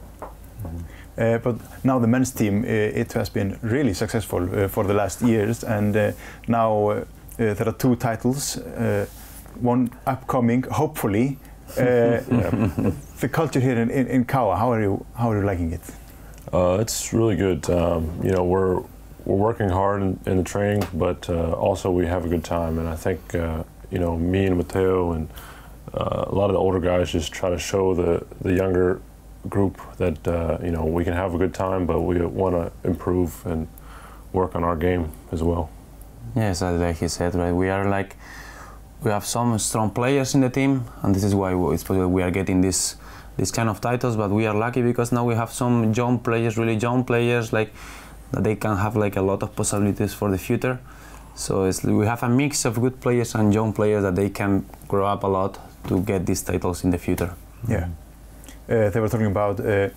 Uh, 1.16 1.38
but 1.38 1.56
now 1.84 1.98
the 1.98 2.06
men's 2.06 2.32
team, 2.32 2.64
uh, 2.64 2.66
it 2.66 3.12
has 3.12 3.28
been 3.28 3.58
really 3.62 3.94
successful 3.94 4.42
uh, 4.42 4.68
for 4.68 4.84
the 4.84 4.94
last 4.94 5.22
years, 5.22 5.64
and 5.64 5.96
uh, 5.96 6.12
now 6.48 6.88
uh, 6.88 6.94
uh, 7.38 7.54
there 7.54 7.68
are 7.68 7.72
two 7.72 7.96
titles, 7.96 8.56
uh, 8.56 9.06
one 9.60 9.90
upcoming, 10.06 10.62
hopefully. 10.62 11.38
Uh, 11.78 12.20
the 13.20 13.28
culture 13.30 13.60
here 13.60 13.76
in, 13.76 13.90
in, 13.90 14.06
in 14.06 14.24
Kawa, 14.24 14.56
how 14.56 14.72
are 14.72 14.82
you? 14.82 15.04
How 15.16 15.30
are 15.30 15.38
you 15.38 15.46
liking 15.46 15.72
it? 15.72 15.80
Uh, 16.52 16.78
it's 16.80 17.12
really 17.12 17.36
good. 17.36 17.68
Um, 17.70 18.20
you 18.22 18.30
know, 18.30 18.44
we're 18.44 18.80
we're 19.24 19.36
working 19.36 19.70
hard 19.70 20.02
in, 20.02 20.20
in 20.26 20.36
the 20.36 20.44
training, 20.44 20.86
but 20.92 21.28
uh, 21.28 21.52
also 21.52 21.90
we 21.90 22.06
have 22.06 22.24
a 22.24 22.28
good 22.28 22.44
time. 22.44 22.78
And 22.78 22.88
I 22.88 22.96
think 22.96 23.34
uh, 23.34 23.64
you 23.90 23.98
know, 23.98 24.16
me 24.16 24.46
and 24.46 24.56
Mateo 24.56 25.12
and 25.12 25.28
uh, 25.94 26.26
a 26.28 26.34
lot 26.34 26.50
of 26.50 26.52
the 26.52 26.58
older 26.58 26.80
guys 26.80 27.10
just 27.10 27.32
try 27.32 27.50
to 27.50 27.58
show 27.58 27.94
the 27.94 28.24
the 28.40 28.54
younger 28.54 29.00
group 29.48 29.78
that 29.98 30.26
uh, 30.28 30.58
you 30.62 30.70
know 30.70 30.84
we 30.84 31.04
can 31.04 31.12
have 31.12 31.34
a 31.34 31.38
good 31.38 31.54
time, 31.54 31.86
but 31.86 32.00
we 32.00 32.18
want 32.20 32.54
to 32.54 32.88
improve 32.88 33.44
and 33.46 33.68
work 34.32 34.54
on 34.54 34.64
our 34.64 34.76
game 34.76 35.10
as 35.32 35.42
well. 35.42 35.68
Yes, 36.36 36.62
as 36.62 36.80
like 36.80 36.96
he 36.96 37.08
said, 37.08 37.34
right? 37.34 37.52
We 37.52 37.68
are 37.70 37.88
like 37.88 38.16
we 39.02 39.10
have 39.10 39.24
some 39.24 39.58
strong 39.58 39.90
players 39.90 40.34
in 40.34 40.40
the 40.40 40.50
team, 40.50 40.84
and 41.02 41.14
this 41.14 41.24
is 41.24 41.34
why 41.34 41.54
we- 41.54 41.74
it's 41.74 41.84
possible 41.84 42.08
we 42.08 42.22
are 42.22 42.30
getting 42.30 42.60
this 42.62 42.96
this 43.36 43.50
kind 43.50 43.68
of 43.68 43.80
titles. 43.80 44.16
But 44.16 44.30
we 44.30 44.46
are 44.46 44.54
lucky 44.54 44.82
because 44.82 45.12
now 45.12 45.24
we 45.24 45.34
have 45.34 45.50
some 45.52 45.92
young 45.92 46.18
players, 46.18 46.56
really 46.56 46.76
young 46.76 47.04
players, 47.04 47.52
like 47.52 47.72
that 48.32 48.44
they 48.44 48.56
can 48.56 48.76
have 48.76 48.96
like 48.96 49.16
a 49.16 49.22
lot 49.22 49.42
of 49.42 49.54
possibilities 49.54 50.14
for 50.14 50.30
the 50.30 50.38
future. 50.38 50.78
So 51.36 51.64
it's, 51.64 51.82
we 51.82 52.06
have 52.06 52.22
a 52.22 52.28
mix 52.28 52.64
of 52.64 52.80
good 52.80 53.00
players 53.00 53.34
and 53.34 53.52
young 53.52 53.72
players 53.72 54.02
that 54.04 54.14
they 54.14 54.30
can 54.30 54.64
grow 54.88 55.04
up 55.06 55.24
a 55.24 55.26
lot 55.26 55.58
to 55.88 56.00
get 56.00 56.26
these 56.26 56.42
titles 56.42 56.84
in 56.84 56.90
the 56.90 56.98
future. 56.98 57.34
Yeah. 57.68 57.88
Uh, 58.68 58.90
they 58.90 59.00
were 59.00 59.08
talking 59.08 59.26
about 59.26 59.60
uh, 59.60 59.88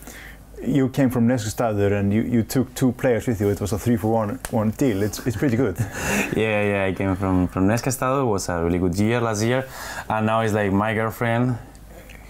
you 0.63 0.89
came 0.89 1.09
from 1.09 1.27
Neskastadur 1.27 1.91
and 1.91 2.11
you, 2.11 2.21
you 2.23 2.43
took 2.43 2.73
two 2.73 2.91
players 2.93 3.27
with 3.27 3.39
you. 3.39 3.49
It 3.49 3.61
was 3.61 3.71
a 3.73 3.79
three 3.79 3.95
for 3.97 4.11
one 4.11 4.39
one 4.49 4.71
deal. 4.71 5.03
It's, 5.03 5.25
it's 5.25 5.37
pretty 5.37 5.57
good. 5.57 5.77
Yeah, 6.35 6.63
yeah, 6.63 6.85
I 6.85 6.93
came 6.93 7.15
from 7.15 7.47
from 7.47 7.67
Nescastado. 7.67 8.21
It 8.21 8.25
was 8.25 8.49
a 8.49 8.63
really 8.63 8.79
good 8.79 8.95
year 8.97 9.21
last 9.21 9.43
year, 9.43 9.67
and 10.09 10.25
now 10.25 10.41
it's 10.41 10.53
like 10.53 10.71
my 10.71 10.93
girlfriend, 10.93 11.57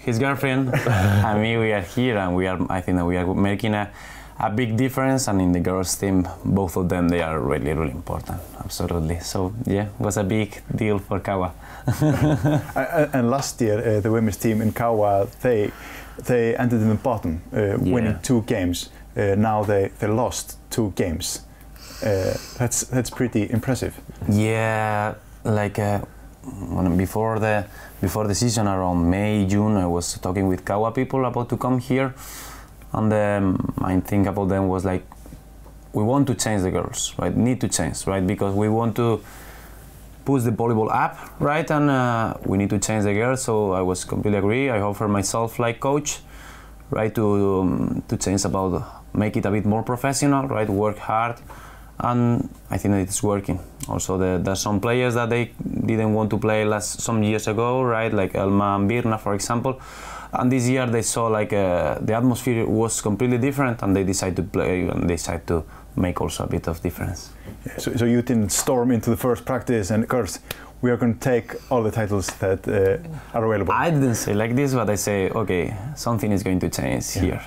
his 0.04 0.18
girlfriend, 0.18 0.72
and 0.86 1.42
me. 1.42 1.56
We 1.58 1.72
are 1.72 1.82
here, 1.82 2.16
and 2.18 2.36
we 2.36 2.46
are. 2.46 2.58
I 2.70 2.80
think 2.80 2.98
that 2.98 3.04
we 3.06 3.16
are 3.16 3.34
making 3.34 3.74
a, 3.74 3.90
a 4.38 4.50
big 4.50 4.76
difference. 4.76 5.28
And 5.28 5.40
in 5.40 5.52
the 5.52 5.60
girls' 5.60 5.96
team, 5.96 6.28
both 6.44 6.76
of 6.76 6.88
them 6.88 7.08
they 7.08 7.22
are 7.22 7.40
really, 7.40 7.72
really 7.72 7.90
important. 7.92 8.40
Absolutely. 8.64 9.20
So 9.20 9.52
yeah, 9.66 9.88
it 9.88 10.00
was 10.00 10.16
a 10.16 10.24
big 10.24 10.62
deal 10.74 10.98
for 10.98 11.20
Kawa. 11.20 11.52
And 13.14 13.30
last 13.30 13.60
year, 13.60 13.78
uh, 13.78 14.00
the 14.00 14.10
women's 14.10 14.36
team 14.36 14.62
in 14.62 14.72
Kawa, 14.72 15.26
they 15.42 15.70
they 16.24 16.56
ended 16.56 16.82
in 16.82 16.88
the 16.88 16.94
bottom, 16.94 17.42
uh, 17.52 17.76
winning 17.78 18.18
two 18.22 18.42
games. 18.42 18.90
Uh, 19.16 19.34
now 19.36 19.64
they, 19.64 19.90
they 19.98 20.06
lost 20.06 20.58
two 20.70 20.92
games. 20.96 21.42
Uh, 22.02 22.34
that's 22.58 22.82
that's 22.82 23.10
pretty 23.10 23.50
impressive. 23.50 23.98
Yeah, 24.28 25.14
like 25.44 25.78
uh, 25.78 26.00
before 26.96 27.38
the 27.40 27.66
before 28.00 28.28
the 28.28 28.34
season 28.34 28.68
around 28.68 29.10
May 29.10 29.46
June, 29.46 29.76
I 29.76 29.86
was 29.86 30.18
talking 30.18 30.46
with 30.46 30.64
Kawa 30.64 30.92
people 30.92 31.24
about 31.24 31.48
to 31.48 31.56
come 31.56 31.80
here, 31.80 32.14
and 32.92 33.12
um, 33.12 33.74
I 33.78 33.98
think 34.00 34.26
about 34.26 34.48
them 34.48 34.68
was 34.68 34.84
like, 34.84 35.04
we 35.92 36.04
want 36.04 36.26
to 36.28 36.34
change 36.34 36.62
the 36.62 36.70
girls, 36.70 37.14
right? 37.18 37.36
Need 37.36 37.60
to 37.62 37.68
change, 37.68 38.06
right? 38.06 38.24
Because 38.24 38.54
we 38.54 38.68
want 38.68 38.94
to 38.96 39.20
push 40.28 40.42
the 40.42 40.52
volleyball 40.52 40.90
up, 41.04 41.16
right? 41.40 41.68
And 41.70 41.88
uh, 41.88 42.34
we 42.44 42.58
need 42.58 42.68
to 42.68 42.78
change 42.78 43.04
the 43.04 43.14
girls. 43.14 43.42
So 43.42 43.72
I 43.72 43.80
was 43.80 44.04
completely 44.04 44.38
agree. 44.38 44.68
I 44.68 44.80
offer 44.80 45.08
myself 45.08 45.58
like 45.58 45.80
coach, 45.80 46.20
right? 46.90 47.14
To 47.14 47.24
um, 47.60 48.02
to 48.08 48.14
change 48.24 48.44
about 48.44 48.72
make 49.14 49.38
it 49.38 49.46
a 49.46 49.50
bit 49.50 49.64
more 49.64 49.82
professional, 49.82 50.46
right? 50.56 50.68
Work 50.68 50.98
hard, 50.98 51.36
and 52.08 52.20
I 52.70 52.76
think 52.76 52.94
it's 52.94 53.22
working. 53.22 53.58
Also, 53.88 54.18
the, 54.18 54.38
there's 54.44 54.60
some 54.60 54.80
players 54.80 55.14
that 55.14 55.30
they 55.30 55.44
didn't 55.90 56.12
want 56.12 56.28
to 56.30 56.38
play 56.38 56.60
last 56.66 57.00
some 57.00 57.22
years 57.22 57.48
ago, 57.48 57.82
right? 57.82 58.12
Like 58.12 58.34
Elma 58.34 58.76
and 58.76 58.90
Birna, 58.90 59.18
for 59.18 59.32
example. 59.34 59.80
And 60.30 60.52
this 60.52 60.68
year 60.68 60.86
they 60.86 61.00
saw 61.00 61.28
like 61.38 61.54
uh, 61.54 61.98
the 62.02 62.12
atmosphere 62.12 62.66
was 62.66 63.00
completely 63.00 63.38
different, 63.38 63.82
and 63.82 63.96
they 63.96 64.04
decided 64.04 64.36
to 64.36 64.42
play 64.42 64.82
and 64.82 65.08
they 65.08 65.14
decided 65.14 65.46
to 65.46 65.64
make 65.98 66.20
also 66.20 66.44
a 66.44 66.46
bit 66.46 66.68
of 66.68 66.80
difference. 66.82 67.30
Yeah, 67.66 67.78
So, 67.78 67.96
so 67.96 68.04
you 68.04 68.22
didn't 68.22 68.50
storm 68.50 68.90
into 68.90 69.10
the 69.10 69.16
first 69.16 69.44
practice 69.44 69.90
and, 69.90 70.02
of 70.04 70.08
course 70.08 70.40
we 70.80 70.90
are 70.92 70.96
going 70.96 71.14
to 71.14 71.20
take 71.20 71.56
all 71.70 71.82
the 71.82 71.90
titles 71.90 72.26
that 72.38 72.68
uh, 72.68 73.36
are 73.36 73.44
available. 73.44 73.72
I 73.72 73.90
didn't 73.90 74.14
say 74.14 74.32
like 74.32 74.54
this, 74.54 74.74
but 74.74 74.88
I 74.88 74.94
say, 74.96 75.28
okay, 75.30 75.74
something 75.96 76.30
is 76.32 76.42
going 76.44 76.60
to 76.60 76.68
change 76.68 77.16
Yeah. 77.16 77.22
here. 77.22 77.42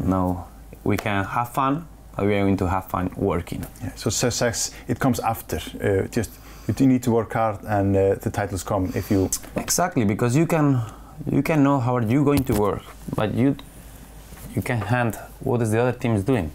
No, 0.00 0.44
we 0.84 0.96
can 0.96 1.24
have 1.24 1.48
fun, 1.52 1.86
but 2.16 2.24
we 2.26 2.34
are 2.36 2.42
going 2.44 2.56
to 2.58 2.68
have 2.68 2.84
fun 2.86 3.10
working. 3.16 3.66
Yeah, 3.82 3.90
so 3.96 4.10
success 4.10 4.70
it 4.86 4.98
comes 5.00 5.18
after. 5.20 5.56
Uh, 5.82 6.06
just 6.16 6.30
you 6.78 6.86
need 6.86 7.02
to 7.02 7.10
work 7.10 7.32
hard, 7.32 7.58
and 7.66 7.96
uh, 7.96 8.14
the 8.22 8.30
titles 8.30 8.62
come 8.62 8.92
if 8.94 9.10
you. 9.10 9.28
Exactly, 9.56 10.04
because 10.04 10.36
you 10.36 10.46
can 10.46 10.80
you 11.32 11.42
can 11.42 11.62
know 11.64 11.80
how 11.80 11.96
are 11.96 12.06
you 12.06 12.22
going 12.24 12.44
to 12.44 12.54
work, 12.54 12.82
but 13.16 13.34
you 13.34 13.56
you 14.54 14.62
can 14.62 14.80
hand 14.80 15.18
what 15.40 15.62
is 15.62 15.70
the 15.70 15.80
other 15.80 15.98
team 15.98 16.14
is 16.14 16.22
doing. 16.24 16.50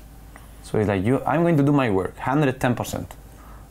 So 0.63 0.80
it's 0.80 0.88
like 0.88 1.06
you, 1.06 1.21
I'm 1.26 1.41
going 1.43 1.58
to 1.58 1.63
do 1.63 1.71
my 1.71 1.89
work, 1.89 2.15
110 2.17 2.76
percent. 2.76 3.13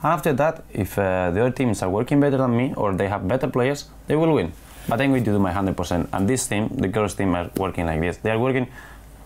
After 0.02 0.32
that, 0.32 0.64
if 0.72 0.98
uh, 0.98 1.30
the 1.30 1.40
other 1.40 1.50
teams 1.50 1.82
are 1.82 1.88
working 1.90 2.20
better 2.20 2.36
than 2.36 2.56
me 2.56 2.74
or 2.76 2.92
they 2.92 3.08
have 3.08 3.26
better 3.28 3.48
players, 3.48 3.88
they 4.08 4.16
will 4.16 4.32
win. 4.34 4.52
But 4.88 5.00
I'm 5.00 5.10
going 5.10 5.24
to 5.24 5.30
do 5.30 5.38
my 5.38 5.50
100 5.50 5.76
percent. 5.76 6.08
And 6.12 6.28
this 6.28 6.46
team, 6.46 6.68
the 6.68 6.88
girls' 6.88 7.14
team, 7.14 7.34
are 7.34 7.50
working 7.56 7.86
like 7.86 8.00
this. 8.00 8.16
They 8.18 8.30
are 8.30 8.38
working 8.38 8.66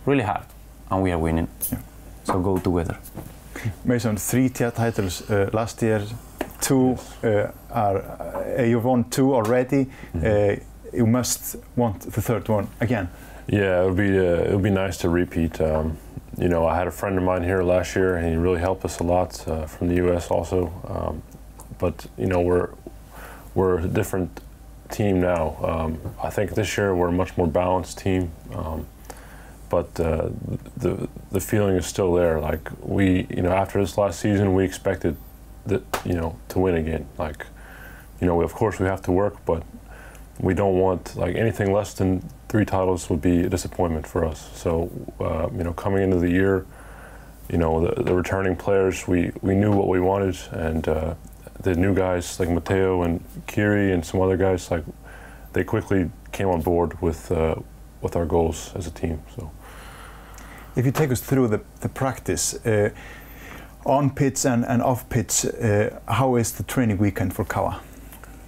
really 0.05 0.23
hard, 0.23 0.45
and 0.91 1.03
we 1.03 1.13
are 1.13 1.19
winning. 1.19 1.49
Yeah. 1.73 1.79
So 2.25 2.41
go 2.41 2.59
together. 2.59 2.99
Mason, 3.85 4.17
three 4.17 4.49
ti- 4.49 4.71
titles 4.71 5.31
uh, 5.31 5.49
last 5.53 5.83
year. 5.83 6.03
Two 6.61 6.97
uh, 7.23 7.51
are 7.71 7.99
uh, 8.59 8.63
you've 8.63 8.85
won 8.85 9.05
two 9.11 9.35
already. 9.35 9.87
Uh, 10.15 10.57
you 10.93 11.07
must 11.07 11.57
want 11.77 12.01
the 12.01 12.23
third 12.23 12.49
one 12.49 12.69
again. 12.81 13.09
Yeah, 13.49 13.83
it 13.83 13.87
would 13.87 13.97
be 13.97 14.19
uh, 14.19 14.23
it 14.23 14.53
would 14.53 14.63
be 14.63 14.71
nice 14.71 14.97
to 14.99 15.09
repeat. 15.09 15.61
Um, 15.61 15.97
you 16.39 16.49
know, 16.49 16.67
I 16.67 16.77
had 16.77 16.87
a 16.87 16.91
friend 16.91 17.17
of 17.17 17.25
mine 17.25 17.43
here 17.43 17.63
last 17.63 17.97
year, 17.97 18.17
and 18.17 18.29
he 18.29 18.37
really 18.37 18.61
helped 18.61 18.85
us 18.85 18.99
a 18.99 19.03
lot 19.03 19.47
uh, 19.49 19.67
from 19.67 19.89
the 19.89 19.95
U.S. 19.97 20.31
also. 20.31 20.73
Um, 20.87 21.23
but 21.79 22.07
you 22.19 22.27
know, 22.27 22.41
we're 22.41 22.71
we're 23.55 23.79
a 23.79 23.89
different 23.89 24.41
team 24.91 25.21
now. 25.21 25.57
Um, 25.63 26.01
I 26.23 26.31
think 26.31 26.55
this 26.55 26.77
year 26.77 26.95
we're 26.95 27.09
a 27.09 27.13
much 27.13 27.37
more 27.37 27.47
balanced 27.47 27.99
team. 27.99 28.33
Um, 28.55 28.87
but 29.69 29.99
uh, 29.99 30.29
the 30.77 31.09
the 31.33 31.41
feeling 31.41 31.77
is 31.77 31.87
still 31.87 32.13
there. 32.13 32.41
Like 32.41 32.71
we, 32.81 33.27
you 33.31 33.43
know, 33.43 33.53
after 33.53 33.81
this 33.81 33.99
last 33.99 34.21
season, 34.21 34.55
we 34.55 34.65
expected 34.65 35.17
that 35.67 35.83
you 36.05 36.15
know 36.15 36.39
to 36.49 36.59
win 36.59 36.77
again. 36.77 37.07
Like, 37.19 37.47
you 38.21 38.27
know, 38.27 38.41
of 38.43 38.53
course 38.53 38.79
we 38.79 38.87
have 38.87 39.03
to 39.03 39.13
work, 39.13 39.45
but 39.45 39.63
we 40.39 40.55
don't 40.55 40.79
want 40.79 41.17
like 41.17 41.35
anything 41.35 41.73
less 41.73 41.95
than 41.95 42.29
three 42.57 42.65
titles 42.65 43.11
would 43.11 43.21
be 43.21 43.41
a 43.41 43.51
disappointment 43.51 44.07
for 44.07 44.25
us. 44.25 44.51
So 44.55 44.91
uh, 45.21 45.49
you 45.59 45.63
know, 45.63 45.75
coming 45.75 46.03
into 46.03 46.17
the 46.17 46.31
year, 46.31 46.65
you 47.51 47.59
know, 47.59 47.87
the, 47.87 48.03
the 48.03 48.15
returning 48.15 48.57
players, 48.57 49.07
we 49.07 49.31
we 49.43 49.55
knew 49.55 49.73
what 49.79 49.89
we 49.89 50.01
wanted, 50.01 50.37
and 50.53 50.89
uh, 50.89 51.15
the 51.63 51.75
new 51.75 51.95
guys 51.95 52.41
like 52.41 52.49
Mateo 52.49 53.03
and 53.03 53.21
Kiri 53.47 53.93
and 53.93 54.03
some 54.07 54.23
other 54.23 54.39
guys 54.39 54.71
like 54.71 54.85
they 55.53 55.65
quickly 55.65 56.11
came 56.33 56.49
on 56.49 56.63
board 56.63 56.91
with 57.03 57.31
uh, 57.31 57.57
with 58.01 58.17
our 58.17 58.27
goals 58.27 58.73
as 58.75 58.87
a 58.87 58.91
team. 58.91 59.19
So 59.37 59.51
If 60.77 60.87
you 60.87 60.93
take 60.93 61.13
us 61.13 61.21
through 61.21 61.49
the, 61.49 61.61
the 61.81 61.89
practice, 61.89 62.55
uh, 62.67 62.91
on 63.85 64.11
pitch 64.11 64.47
and, 64.47 64.65
and 64.65 64.83
off 64.83 65.09
pitch, 65.09 65.45
uh, 65.45 65.91
how 66.09 66.37
is 66.37 66.53
the 66.53 66.63
training 66.63 66.99
weekend 66.99 67.35
for 67.35 67.45
Kawa? 67.45 67.81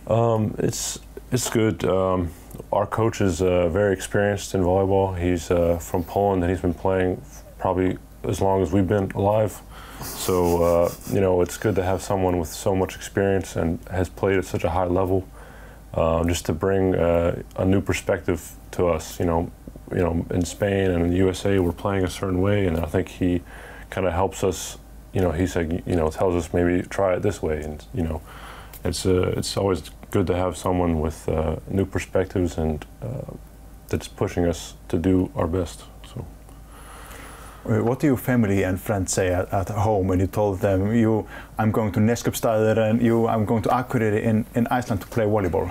um, 0.06 0.54
it's 0.58 0.98
it's 1.32 1.50
good. 1.50 1.84
Um, 1.84 2.30
our 2.72 2.86
coach 2.86 3.20
is 3.20 3.42
uh, 3.42 3.68
very 3.68 3.92
experienced 3.92 4.54
in 4.54 4.62
volleyball. 4.62 5.18
He's 5.18 5.50
uh, 5.50 5.78
from 5.78 6.04
Poland 6.04 6.42
and 6.42 6.50
he's 6.50 6.60
been 6.60 6.74
playing 6.74 7.22
probably 7.58 7.98
as 8.24 8.40
long 8.40 8.62
as 8.62 8.72
we've 8.72 8.86
been 8.86 9.10
alive. 9.12 9.60
So 10.02 10.62
uh, 10.62 10.92
you 11.12 11.20
know 11.20 11.40
it's 11.40 11.56
good 11.56 11.74
to 11.74 11.82
have 11.82 12.02
someone 12.02 12.38
with 12.38 12.48
so 12.48 12.74
much 12.74 12.94
experience 12.94 13.56
and 13.56 13.80
has 13.90 14.08
played 14.08 14.38
at 14.38 14.44
such 14.44 14.64
a 14.64 14.70
high 14.70 14.86
level, 14.86 15.26
um, 15.94 16.28
just 16.28 16.46
to 16.46 16.52
bring 16.52 16.94
uh, 16.94 17.42
a 17.56 17.64
new 17.64 17.80
perspective 17.80 18.52
to 18.72 18.86
us. 18.86 19.18
You 19.18 19.26
know, 19.26 19.50
you 19.90 19.98
know, 19.98 20.24
in 20.30 20.44
Spain 20.44 20.90
and 20.90 21.04
in 21.04 21.10
the 21.10 21.16
USA 21.16 21.58
we're 21.58 21.72
playing 21.72 22.04
a 22.04 22.10
certain 22.10 22.40
way, 22.40 22.66
and 22.66 22.78
I 22.78 22.86
think 22.86 23.08
he 23.08 23.42
kind 23.90 24.06
of 24.06 24.12
helps 24.12 24.44
us. 24.44 24.78
You 25.12 25.20
know, 25.20 25.32
he's 25.32 25.56
like 25.56 25.70
you 25.86 25.96
know 25.96 26.10
tells 26.10 26.36
us 26.36 26.52
maybe 26.54 26.86
try 26.86 27.14
it 27.14 27.22
this 27.22 27.42
way, 27.42 27.62
and 27.62 27.84
you 27.92 28.02
know, 28.02 28.22
it's 28.84 29.04
uh, 29.04 29.34
it's 29.36 29.56
always 29.56 29.90
good 30.10 30.26
to 30.26 30.34
have 30.34 30.56
someone 30.56 31.00
with 31.00 31.28
uh, 31.28 31.56
new 31.68 31.84
perspectives 31.84 32.58
and 32.58 32.84
uh, 33.02 33.06
that's 33.88 34.08
pushing 34.08 34.46
us 34.46 34.74
to 34.88 34.98
do 34.98 35.30
our 35.34 35.46
best. 35.46 35.84
So. 36.12 36.26
Uh, 37.68 37.82
what 37.82 38.00
do 38.00 38.06
your 38.06 38.16
family 38.16 38.62
and 38.62 38.80
friends 38.80 39.12
say 39.12 39.28
at, 39.28 39.52
at 39.52 39.68
home 39.68 40.06
when 40.06 40.20
you 40.20 40.26
told 40.26 40.60
them, 40.60 40.94
you, 40.94 41.26
I'm 41.58 41.70
going 41.70 41.92
to 41.92 42.00
Neskupstaðir 42.00 42.78
and 42.78 43.02
you, 43.02 43.26
I'm 43.26 43.44
going 43.44 43.62
to 43.62 43.68
Akureyri 43.68 44.22
in, 44.22 44.46
in 44.54 44.66
Iceland 44.68 45.02
to 45.02 45.06
play 45.08 45.24
volleyball? 45.24 45.70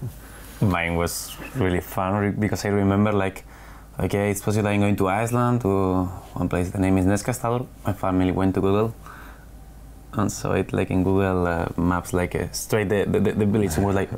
Mine 0.60 0.96
was 0.96 1.36
really 1.56 1.80
fun 1.80 2.32
because 2.32 2.64
I 2.64 2.68
remember 2.68 3.12
like, 3.12 3.44
okay, 3.98 4.30
it's 4.30 4.40
possible 4.40 4.68
I'm 4.68 4.80
going 4.80 4.96
to 4.96 5.08
Iceland 5.08 5.62
to 5.62 6.04
one 6.34 6.48
place. 6.48 6.70
The 6.70 6.78
name 6.78 6.98
is 6.98 7.06
Neskastadur. 7.06 7.66
My 7.84 7.92
family 7.92 8.32
went 8.32 8.54
to 8.54 8.60
Google 8.60 8.94
and 10.14 10.30
saw 10.30 10.52
it 10.52 10.72
like 10.72 10.90
in 10.90 11.04
Google 11.04 11.46
uh, 11.46 11.68
Maps, 11.76 12.12
like 12.12 12.34
uh, 12.34 12.50
straight 12.52 12.88
the, 12.88 13.04
the, 13.06 13.20
the 13.20 13.46
village 13.46 13.76
was 13.78 13.94
like, 13.94 14.10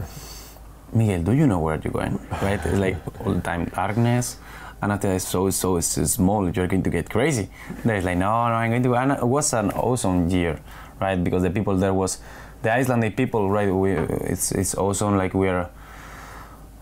Miguel, 0.93 1.23
do 1.23 1.33
you 1.33 1.47
know 1.47 1.59
where 1.61 1.81
you're 1.83 1.93
going? 1.93 2.19
Right? 2.43 2.61
It's 2.65 2.79
like 2.79 2.97
all 3.25 3.33
the 3.33 3.41
time 3.41 3.67
darkness. 3.67 4.39
And 4.83 4.93
after 4.93 5.11
I 5.11 5.19
saw 5.19 5.47
it 5.47 5.53
so 5.53 5.81
small, 5.81 6.51
you're 6.51 6.67
going 6.67 6.83
to 6.83 6.91
get 6.91 7.09
crazy. 7.09 7.49
There's 7.85 8.05
like, 8.05 8.19
no, 8.19 8.49
no, 8.49 8.55
I'm 8.55 8.71
going 8.71 8.83
to. 8.83 8.95
And 8.97 9.13
it 9.13 9.27
was 9.27 9.55
an 9.55 9.71
awesome 9.71 10.29
year, 10.29 10.61
right? 11.01 11.17
Because 11.17 11.43
the 11.43 11.51
people 11.51 11.77
there 11.77 11.95
was, 11.95 12.19
the 12.61 12.71
Icelandic 12.71 13.17
people, 13.17 13.51
right? 13.51 13.73
We, 13.73 13.93
it's 13.93 14.53
it's 14.53 14.75
awesome. 14.75 15.17
Like 15.17 15.33
we're, 15.33 15.69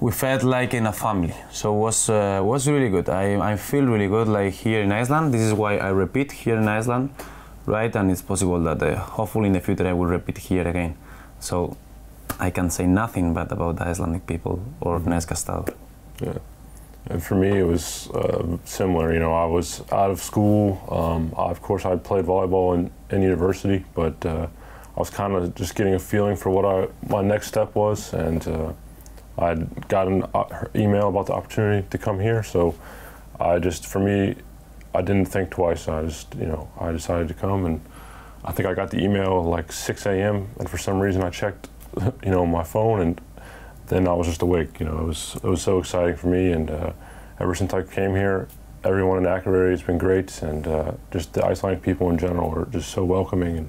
we 0.01 0.11
felt 0.11 0.43
like 0.43 0.75
in 0.75 0.87
a 0.87 0.93
family. 0.93 1.35
So 1.53 1.75
it 1.75 1.79
was 1.79 2.11
uh, 2.11 2.41
was 2.43 2.67
really 2.69 2.89
good. 2.89 3.09
I 3.09 3.53
I 3.53 3.57
feel 3.57 3.85
really 3.85 4.09
good 4.09 4.27
like 4.27 4.53
here 4.53 4.83
in 4.83 4.91
Iceland. 4.91 5.33
This 5.33 5.43
is 5.43 5.53
why 5.55 5.77
I 5.77 5.91
repeat 5.91 6.33
here 6.33 6.57
in 6.57 6.67
Iceland, 6.67 7.11
right? 7.67 7.95
And 7.95 8.11
it's 8.11 8.23
possible 8.23 8.61
that 8.61 8.83
uh, 8.83 8.97
hopefully 8.97 9.47
in 9.47 9.53
the 9.53 9.61
future 9.61 9.87
I 9.87 9.93
will 9.93 10.07
repeat 10.07 10.39
here 10.39 10.67
again. 10.67 10.97
So 11.41 11.77
I 12.39 12.51
can 12.51 12.71
say 12.71 12.87
nothing 12.87 13.35
bad 13.35 13.53
about 13.53 13.77
the 13.77 13.85
Icelandic 13.85 14.27
people 14.27 14.63
or 14.81 15.01
Neskastadur. 15.01 15.75
Yeah. 16.21 16.39
And 17.07 17.23
for 17.23 17.35
me, 17.35 17.59
it 17.59 17.65
was 17.67 18.09
uh, 18.11 18.59
similar. 18.65 19.13
You 19.13 19.19
know, 19.19 19.35
I 19.35 19.45
was 19.47 19.83
out 19.91 20.11
of 20.11 20.21
school. 20.21 20.79
Um, 20.89 21.33
of 21.37 21.61
course, 21.61 21.85
I 21.85 21.97
played 21.97 22.27
volleyball 22.27 22.75
in, 22.75 22.91
in 23.11 23.23
university, 23.23 23.85
but 23.95 24.25
uh, 24.25 24.47
I 24.97 25.01
was 25.01 25.11
kind 25.11 25.35
of 25.35 25.55
just 25.55 25.75
getting 25.75 25.95
a 25.95 25.99
feeling 25.99 26.37
for 26.37 26.51
what 26.51 26.65
I, 26.65 26.89
my 27.09 27.23
next 27.23 27.49
step 27.49 27.75
was. 27.75 28.13
And 28.13 28.47
uh, 28.47 28.73
I'd 29.39 29.89
got 29.89 30.07
an 30.07 30.25
uh, 30.33 30.67
email 30.77 31.09
about 31.09 31.27
the 31.27 31.33
opportunity 31.33 31.87
to 31.91 31.99
come 31.99 32.21
here. 32.21 32.43
So 32.45 32.77
I 33.41 33.59
just, 33.59 33.87
for 33.87 33.99
me, 33.99 34.37
I 34.95 35.03
didn't 35.03 35.27
think 35.27 35.51
twice. 35.51 35.89
I 35.89 36.05
just, 36.05 36.35
you 36.35 36.47
know, 36.47 36.71
I 36.79 36.93
decided 36.93 37.29
to 37.29 37.35
come. 37.35 37.65
And 37.67 37.81
I 38.45 38.53
think 38.53 38.69
I 38.69 38.75
got 38.75 38.91
the 38.91 39.03
email 39.03 39.43
like 39.43 39.73
6 39.73 40.07
a.m. 40.07 40.49
And 40.59 40.69
for 40.69 40.79
some 40.79 41.01
reason, 41.01 41.23
I 41.23 41.31
checked, 41.31 41.69
you 42.01 42.31
know, 42.31 42.47
my 42.47 42.65
phone 42.65 43.01
and 43.01 43.21
then 43.93 44.09
I 44.09 44.13
was 44.15 44.27
just 44.27 44.43
awake. 44.43 44.81
You 44.81 44.87
know, 44.87 44.99
it 44.99 45.07
was 45.07 45.37
it 45.37 45.49
was 45.49 45.63
so 45.63 45.79
exciting 45.79 46.17
for 46.17 46.29
me, 46.29 46.53
and 46.53 46.71
uh, 46.71 46.93
ever 47.41 47.55
since 47.55 47.75
I 47.75 47.83
came 47.83 48.15
here, 48.15 48.49
everyone 48.85 49.19
in 49.19 49.25
Akureyri 49.25 49.71
has 49.71 49.83
been 49.83 49.99
great, 49.99 50.43
and 50.43 50.67
uh, 50.67 50.93
just 51.11 51.33
the 51.33 51.45
Icelandic 51.45 51.83
people 51.83 52.11
in 52.11 52.19
general 52.19 52.51
are 52.55 52.67
just 52.67 52.91
so 52.91 53.05
welcoming. 53.05 53.57
And 53.57 53.69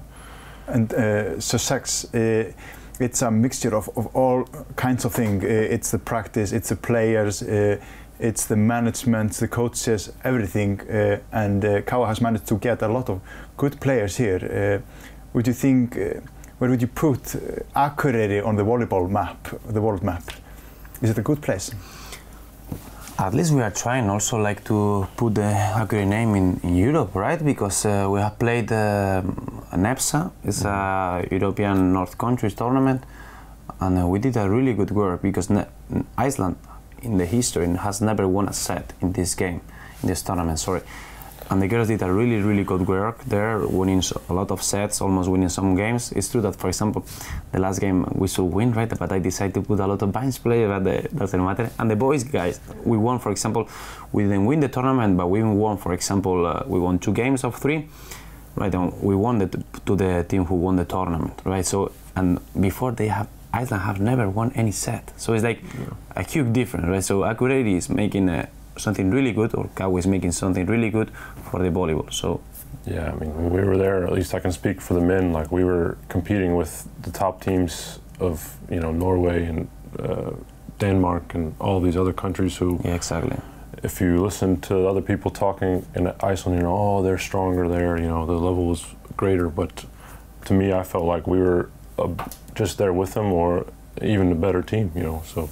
And 0.66 0.94
uh, 0.94 1.40
Sussex, 1.40 2.04
uh, 2.14 2.52
it's 3.00 3.22
a 3.22 3.30
mixture 3.30 3.76
of, 3.76 3.88
of 3.96 4.06
all 4.16 4.44
kinds 4.76 5.04
of 5.04 5.12
things. 5.12 5.44
Uh, 5.44 5.74
it's 5.74 5.90
the 5.90 5.98
practice, 5.98 6.52
it's 6.52 6.68
the 6.68 6.76
players, 6.76 7.42
uh, 7.42 7.76
it's 8.18 8.46
the 8.46 8.56
management, 8.56 9.32
the 9.34 9.48
coaches, 9.48 10.12
everything. 10.22 10.80
Uh, 10.80 11.18
and 11.32 11.64
uh, 11.64 11.82
Kawa 11.82 12.06
has 12.06 12.20
managed 12.20 12.46
to 12.46 12.58
get 12.58 12.82
a 12.82 12.88
lot 12.88 13.08
of 13.08 13.20
good 13.56 13.80
players 13.80 14.16
here. 14.16 14.82
Uh, 14.84 15.10
would 15.32 15.46
you 15.46 15.52
think, 15.52 15.96
uh, 15.96 16.20
where 16.58 16.70
would 16.70 16.80
you 16.80 16.88
put 16.88 17.34
uh, 17.34 17.38
Akureyri 17.74 18.44
on 18.44 18.56
the 18.56 18.64
volleyball 18.64 19.08
map, 19.10 19.48
the 19.68 19.80
world 19.80 20.02
map? 20.02 20.22
Is 21.02 21.10
it 21.10 21.18
a 21.18 21.22
good 21.22 21.42
place? 21.42 21.72
At 23.18 23.32
least 23.32 23.52
we 23.52 23.62
are 23.62 23.70
trying 23.70 24.10
also 24.10 24.38
like 24.38 24.64
to 24.64 25.06
put 25.16 25.34
the 25.34 25.42
Akureyri 25.42 26.06
name 26.06 26.34
in, 26.34 26.60
in 26.62 26.76
Europe, 26.76 27.14
right? 27.14 27.44
Because 27.44 27.84
uh, 27.84 28.08
we 28.10 28.20
have 28.20 28.38
played 28.38 28.72
uh, 28.72 29.22
NEPSA, 29.72 30.30
it's 30.44 30.64
a 30.64 31.26
European 31.30 31.92
North 31.92 32.16
Countries 32.16 32.54
tournament, 32.54 33.02
and 33.80 33.98
uh, 33.98 34.06
we 34.06 34.18
did 34.18 34.36
a 34.36 34.48
really 34.48 34.72
good 34.72 34.90
work 34.90 35.22
because 35.22 35.50
ne- 35.50 35.66
Iceland 36.16 36.56
in 37.04 37.18
the 37.18 37.26
history 37.26 37.64
and 37.64 37.78
has 37.78 38.00
never 38.00 38.26
won 38.26 38.48
a 38.48 38.52
set 38.52 38.92
in 39.00 39.12
this 39.12 39.34
game, 39.34 39.60
in 40.02 40.08
this 40.08 40.22
tournament, 40.22 40.58
sorry. 40.58 40.82
And 41.50 41.60
the 41.60 41.68
girls 41.68 41.88
did 41.88 42.00
a 42.00 42.10
really, 42.10 42.40
really 42.40 42.64
good 42.64 42.88
work 42.88 43.22
there, 43.24 43.58
winning 43.58 44.02
a 44.30 44.32
lot 44.32 44.50
of 44.50 44.62
sets, 44.62 45.02
almost 45.02 45.28
winning 45.28 45.50
some 45.50 45.74
games. 45.74 46.10
It's 46.12 46.30
true 46.30 46.40
that, 46.40 46.56
for 46.56 46.68
example, 46.68 47.04
the 47.52 47.58
last 47.58 47.80
game 47.80 48.06
we 48.14 48.28
should 48.28 48.46
win, 48.46 48.72
right? 48.72 48.88
But 48.88 49.12
I 49.12 49.18
decided 49.18 49.54
to 49.54 49.62
put 49.62 49.78
a 49.78 49.86
lot 49.86 50.00
of 50.00 50.10
bench 50.10 50.42
play, 50.42 50.66
but 50.66 50.84
doesn't 51.14 51.44
matter. 51.44 51.70
And 51.78 51.90
the 51.90 51.96
boys, 51.96 52.24
guys, 52.24 52.60
we 52.84 52.96
won, 52.96 53.18
for 53.18 53.30
example, 53.30 53.68
we 54.10 54.22
didn't 54.22 54.46
win 54.46 54.60
the 54.60 54.68
tournament, 54.68 55.18
but 55.18 55.26
we 55.26 55.42
won, 55.42 55.76
for 55.76 55.92
example, 55.92 56.46
uh, 56.46 56.62
we 56.66 56.80
won 56.80 56.98
two 56.98 57.12
games 57.12 57.44
of 57.44 57.56
three, 57.56 57.88
right? 58.56 58.74
And 58.74 59.02
we 59.02 59.14
won 59.14 59.38
the, 59.38 59.62
to 59.84 59.96
the 59.96 60.24
team 60.26 60.46
who 60.46 60.54
won 60.54 60.76
the 60.76 60.86
tournament, 60.86 61.42
right? 61.44 61.66
So, 61.66 61.92
and 62.16 62.40
before 62.58 62.92
they 62.92 63.08
have, 63.08 63.28
Iceland 63.54 63.84
have 63.84 64.00
never 64.00 64.28
won 64.28 64.52
any 64.54 64.72
set. 64.72 65.12
So 65.16 65.32
it's 65.34 65.44
like 65.44 65.60
a 66.16 66.22
huge 66.22 66.52
difference, 66.52 66.86
right? 66.86 67.04
So 67.04 67.20
Akureyri 67.20 67.76
is 67.76 67.88
making 67.88 68.28
uh, 68.28 68.46
something 68.76 69.10
really 69.10 69.32
good, 69.32 69.54
or 69.54 69.68
Kawa 69.74 69.98
is 69.98 70.06
making 70.06 70.32
something 70.32 70.66
really 70.66 70.90
good 70.90 71.10
for 71.50 71.62
the 71.62 71.70
volleyball. 71.70 72.12
So 72.12 72.40
yeah, 72.86 73.12
I 73.12 73.14
mean, 73.20 73.34
when 73.34 73.50
we 73.50 73.62
were 73.62 73.78
there, 73.78 74.06
at 74.06 74.12
least 74.12 74.34
I 74.34 74.40
can 74.40 74.52
speak 74.52 74.80
for 74.80 74.94
the 74.94 75.00
men. 75.00 75.32
Like 75.32 75.50
we 75.52 75.64
were 75.64 75.96
competing 76.08 76.56
with 76.56 76.88
the 77.02 77.10
top 77.10 77.42
teams 77.42 78.00
of 78.20 78.56
you 78.70 78.80
know 78.80 78.92
Norway 78.92 79.44
and 79.46 79.68
uh, 79.98 80.32
Denmark 80.78 81.34
and 81.34 81.54
all 81.60 81.80
these 81.80 81.96
other 81.96 82.12
countries 82.12 82.56
who 82.56 82.80
yeah, 82.84 82.94
exactly. 82.94 83.36
if 83.82 84.00
you 84.00 84.22
listen 84.24 84.60
to 84.62 84.88
other 84.88 85.02
people 85.02 85.30
talking 85.30 85.86
in 85.94 86.12
Iceland, 86.20 86.58
you 86.58 86.64
know, 86.64 86.76
oh, 86.76 87.02
they're 87.02 87.18
stronger 87.18 87.68
there, 87.68 87.98
you 87.98 88.08
know, 88.08 88.26
the 88.26 88.32
level 88.32 88.72
is 88.72 88.84
greater. 89.16 89.48
But 89.48 89.84
to 90.46 90.54
me, 90.54 90.72
I 90.72 90.82
felt 90.82 91.04
like 91.04 91.26
we 91.26 91.38
were 91.38 91.70
uh, 91.98 92.08
just 92.54 92.78
there 92.78 92.92
with 92.92 93.14
them 93.14 93.32
or 93.32 93.66
even 94.02 94.32
a 94.32 94.34
better 94.34 94.62
team, 94.62 94.90
you 94.94 95.02
know. 95.02 95.22
So 95.26 95.48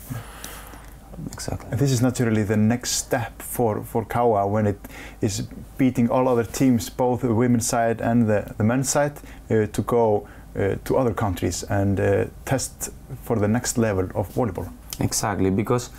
Exactly. 1.31 1.69
And 1.71 1.79
this 1.79 1.93
is 1.93 2.03
naturally 2.03 2.43
the 2.43 2.57
next 2.57 2.93
step 2.93 3.41
for, 3.41 3.83
for 3.83 4.05
Kawa 4.05 4.47
when 4.47 4.67
it 4.67 4.79
is 5.21 5.43
beating 5.79 6.11
all 6.11 6.29
other 6.29 6.45
teams, 6.45 6.89
both 6.89 7.21
the 7.21 7.35
women's 7.35 7.67
side 7.67 8.01
and 8.01 8.29
the, 8.29 8.55
the 8.57 8.65
men's 8.65 8.89
side, 8.89 9.13
uh, 9.51 9.67
to 9.67 9.83
go 9.83 10.29
uh, 10.57 10.77
to 10.85 10.97
other 10.97 11.15
countries 11.15 11.63
and 11.65 12.01
uh, 12.01 12.27
test 12.45 12.91
for 13.23 13.37
the 13.39 13.49
next 13.49 13.79
level 13.79 14.09
of 14.15 14.29
volleyball. 14.35 14.71
Exactly, 15.01 15.51
because 15.51 15.91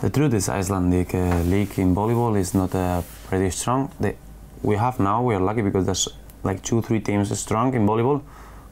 the 0.00 0.10
truth 0.10 0.34
is 0.34 0.48
Icelandic 0.48 1.14
uh, 1.14 1.40
league 1.42 1.78
in 1.78 1.94
volleyball 1.94 2.38
is 2.38 2.54
not 2.54 2.74
uh, 2.74 3.02
pretty 3.28 3.50
strong. 3.50 3.90
They, 4.00 4.16
we 4.62 4.76
have 4.76 5.00
now, 5.00 5.22
we 5.22 5.34
are 5.34 5.40
lucky 5.40 5.62
because 5.62 5.86
there's 5.86 6.08
like 6.42 6.62
two, 6.62 6.82
three 6.82 7.00
teams 7.00 7.38
strong 7.38 7.74
in 7.74 7.86
volleyball. 7.86 8.22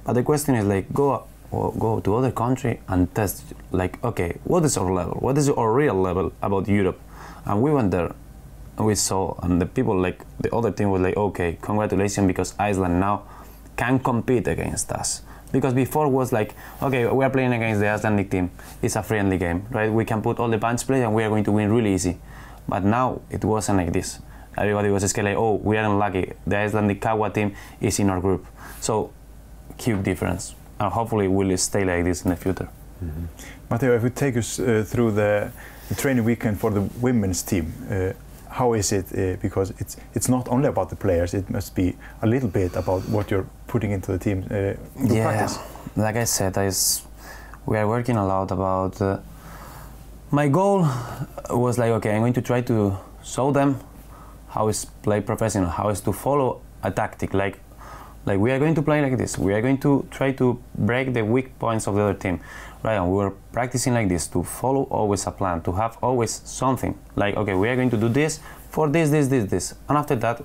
But 0.05 0.15
the 0.15 0.23
question 0.23 0.55
is 0.55 0.65
like, 0.67 0.93
go 0.93 1.27
go 1.51 2.01
to 2.01 2.17
other 2.17 2.33
country 2.33 2.81
and 2.89 3.15
test 3.15 3.45
like, 3.73 4.03
okay, 4.03 4.39
what 4.45 4.65
is 4.65 4.77
our 4.77 4.91
level? 4.93 5.15
What 5.21 5.37
is 5.37 5.51
our 5.51 5.73
real 5.73 5.95
level 5.95 6.33
about 6.41 6.67
Europe? 6.67 6.99
And 7.45 7.61
we 7.63 7.71
went 7.71 7.91
there 7.91 8.15
and 8.79 8.87
we 8.87 8.95
saw, 8.95 9.39
and 9.43 9.61
the 9.61 9.67
people 9.67 9.99
like, 9.99 10.25
the 10.41 10.55
other 10.55 10.71
team 10.71 10.91
was 10.91 11.03
like, 11.03 11.17
okay, 11.17 11.59
congratulations 11.61 12.27
because 12.27 12.55
Iceland 12.59 13.01
now 13.01 13.25
can 13.77 13.99
compete 13.99 14.49
against 14.49 14.91
us. 14.93 15.23
Because 15.51 15.75
before 15.75 16.09
was 16.09 16.33
like 16.33 16.55
okay 16.81 17.07
we 17.07 17.25
are 17.25 17.31
playing 17.31 17.53
against 17.53 17.81
the 17.81 17.89
Icelandic 17.89 18.31
team. 18.31 18.51
It's 18.81 18.97
a 18.97 19.03
friendly 19.03 19.37
game 19.37 19.67
right? 19.71 19.93
We 19.93 20.05
can 20.05 20.23
put 20.23 20.39
all 20.39 20.49
the 20.49 20.59
bench 20.59 20.87
play 20.87 21.03
and 21.03 21.15
we 21.15 21.23
are 21.25 21.29
going 21.29 21.45
to 21.45 21.53
win 21.53 21.71
really 21.71 21.93
easy. 21.93 22.19
But 22.67 22.85
now 22.85 23.21
it 23.31 23.45
wasn't 23.45 23.79
like 23.79 23.93
this. 23.93 24.21
Everybody 24.57 24.89
was 24.89 25.05
scared 25.11 25.27
like 25.27 25.37
oh 25.37 25.55
we 25.57 25.77
are 25.77 25.85
unlucky. 25.85 26.33
The 26.47 26.57
Icelandic 26.57 27.03
Kawa 27.03 27.31
team 27.31 27.55
is 27.81 27.99
in 27.99 28.09
our 28.09 28.21
group. 28.21 28.47
So 28.81 29.13
huge 29.85 30.03
difference 30.03 30.55
and 30.81 30.93
hopefully 30.93 31.29
will 31.29 31.57
stay 31.57 31.85
like 31.85 32.05
this 32.05 32.25
in 32.25 32.31
the 32.31 32.37
future. 32.37 32.69
Matteo, 33.71 33.95
if 33.97 34.03
we 34.03 34.11
take 34.11 34.37
us 34.37 34.59
uh, 34.61 34.85
through 34.87 35.11
the, 35.13 35.51
the 35.89 35.95
training 35.95 36.25
weekend 36.25 36.61
for 36.61 36.71
the 36.71 36.83
women's 37.01 37.43
team, 37.43 37.73
uh, 37.91 38.13
how 38.49 38.75
is 38.75 38.93
it? 38.93 39.07
Uh, 39.13 39.37
because 39.43 39.73
it's 39.81 39.97
it's 40.15 40.29
not 40.29 40.49
only 40.49 40.69
about 40.69 40.89
the 40.91 40.97
players; 40.97 41.35
it 41.35 41.49
must 41.51 41.75
be 41.75 41.97
a 42.21 42.27
little 42.27 42.49
bit 42.51 42.77
about 42.77 43.03
what 43.09 43.31
you're 43.31 43.47
putting 43.67 43.91
into 43.93 44.13
the 44.13 44.19
team 44.19 44.45
uh, 44.51 44.75
yeah, 45.15 45.25
practice. 45.25 45.59
like 45.97 46.17
I 46.17 46.25
said, 46.25 46.57
I 46.59 46.67
s- 46.67 47.03
we 47.67 47.79
are 47.79 47.89
working 47.89 48.17
a 48.17 48.27
lot 48.27 48.51
about. 48.51 49.01
Uh, 49.01 49.17
my 50.31 50.49
goal 50.49 50.87
was 51.51 51.79
like, 51.79 51.91
okay, 51.91 52.11
I'm 52.15 52.21
going 52.21 52.35
to 52.35 52.43
try 52.43 52.61
to 52.63 52.97
show 53.25 53.53
them 53.53 53.77
how 54.49 54.69
is 54.69 54.85
play 55.03 55.21
professional, 55.21 55.69
how 55.71 55.89
is 55.91 56.01
to 56.03 56.13
follow 56.13 56.61
a 56.83 56.91
tactic. 56.91 57.35
Like, 57.35 57.59
like 58.25 58.39
we 58.39 58.51
are 58.51 58.59
going 58.59 58.75
to 58.75 58.83
play 58.83 59.03
like 59.03 59.19
this. 59.19 59.37
We 59.37 59.53
are 59.53 59.61
going 59.61 59.79
to 59.79 60.07
try 60.11 60.33
to 60.33 60.63
break 60.77 61.13
the 61.13 61.25
weak 61.25 61.59
points 61.59 61.87
of 61.87 61.95
the 61.95 62.03
other 62.03 62.15
team, 62.15 62.41
right? 62.83 62.95
And 62.95 63.11
we 63.11 63.17
were 63.17 63.31
practicing 63.53 63.95
like 63.95 64.09
this 64.09 64.27
to 64.29 64.43
follow 64.43 64.85
always 64.85 65.27
a 65.27 65.31
plan, 65.31 65.63
to 65.63 65.73
have 65.73 65.99
always 66.03 66.31
something. 66.45 66.99
Like, 67.17 67.37
okay, 67.37 67.55
we 67.55 67.69
are 67.69 67.77
going 67.77 67.91
to 67.91 67.97
do 67.97 68.09
this 68.09 68.41
for 68.71 68.89
this, 68.89 69.11
this, 69.11 69.29
this, 69.29 69.51
this, 69.51 69.75
and 69.89 69.99
after 69.99 70.17
that, 70.17 70.43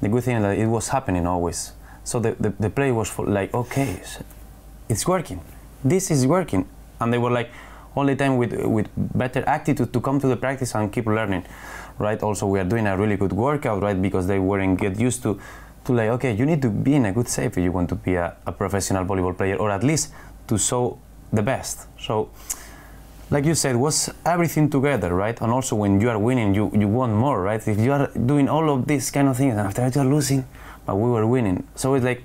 the 0.00 0.08
good 0.08 0.24
thing 0.24 0.36
is 0.36 0.42
that 0.42 0.58
it 0.58 0.66
was 0.66 0.88
happening 0.88 1.26
always. 1.26 1.72
So 2.02 2.20
the, 2.20 2.32
the, 2.32 2.50
the 2.50 2.70
play 2.70 2.92
was 2.92 3.16
like, 3.18 3.54
okay, 3.54 4.00
it's 4.88 5.06
working. 5.06 5.40
This 5.82 6.10
is 6.10 6.26
working. 6.26 6.68
And 7.00 7.12
they 7.12 7.18
were 7.18 7.30
like 7.30 7.50
all 7.94 8.04
the 8.04 8.16
time 8.16 8.36
with, 8.36 8.52
with 8.52 8.88
better 8.96 9.42
attitude 9.48 9.92
to 9.92 10.00
come 10.00 10.20
to 10.20 10.26
the 10.26 10.36
practice 10.36 10.74
and 10.74 10.92
keep 10.92 11.06
learning, 11.06 11.46
right? 11.98 12.22
Also, 12.22 12.46
we 12.46 12.58
are 12.58 12.64
doing 12.64 12.86
a 12.86 12.96
really 12.96 13.16
good 13.16 13.32
workout, 13.32 13.82
right? 13.82 14.00
Because 14.00 14.26
they 14.26 14.38
weren't 14.38 14.78
get 14.78 14.98
used 14.98 15.22
to, 15.22 15.40
to 15.84 15.92
like, 15.92 16.08
okay, 16.10 16.32
you 16.32 16.46
need 16.46 16.62
to 16.62 16.70
be 16.70 16.94
in 16.94 17.06
a 17.06 17.12
good 17.12 17.28
shape 17.28 17.52
if 17.52 17.58
you 17.58 17.72
want 17.72 17.88
to 17.90 17.94
be 17.94 18.14
a, 18.14 18.36
a 18.46 18.52
professional 18.52 19.04
volleyball 19.04 19.36
player, 19.36 19.56
or 19.56 19.70
at 19.70 19.82
least 19.82 20.12
to 20.48 20.58
show 20.58 20.98
the 21.32 21.42
best. 21.42 21.86
So, 21.98 22.30
like 23.30 23.44
you 23.44 23.54
said, 23.54 23.76
was 23.76 24.10
everything 24.24 24.70
together, 24.70 25.14
right? 25.14 25.40
And 25.40 25.50
also 25.52 25.76
when 25.76 26.00
you 26.00 26.10
are 26.10 26.18
winning, 26.18 26.54
you, 26.54 26.70
you 26.74 26.88
want 26.88 27.12
more, 27.12 27.42
right? 27.42 27.66
If 27.66 27.78
you 27.78 27.92
are 27.92 28.10
doing 28.26 28.48
all 28.48 28.70
of 28.70 28.86
these 28.86 29.10
kind 29.10 29.28
of 29.28 29.36
things 29.36 29.52
and 29.52 29.60
after 29.60 29.82
that 29.82 29.94
you 29.94 30.00
are 30.02 30.06
losing, 30.06 30.44
but 30.86 30.96
we 30.96 31.10
were 31.10 31.26
winning. 31.26 31.66
So 31.74 31.94
it's 31.94 32.04
like 32.04 32.22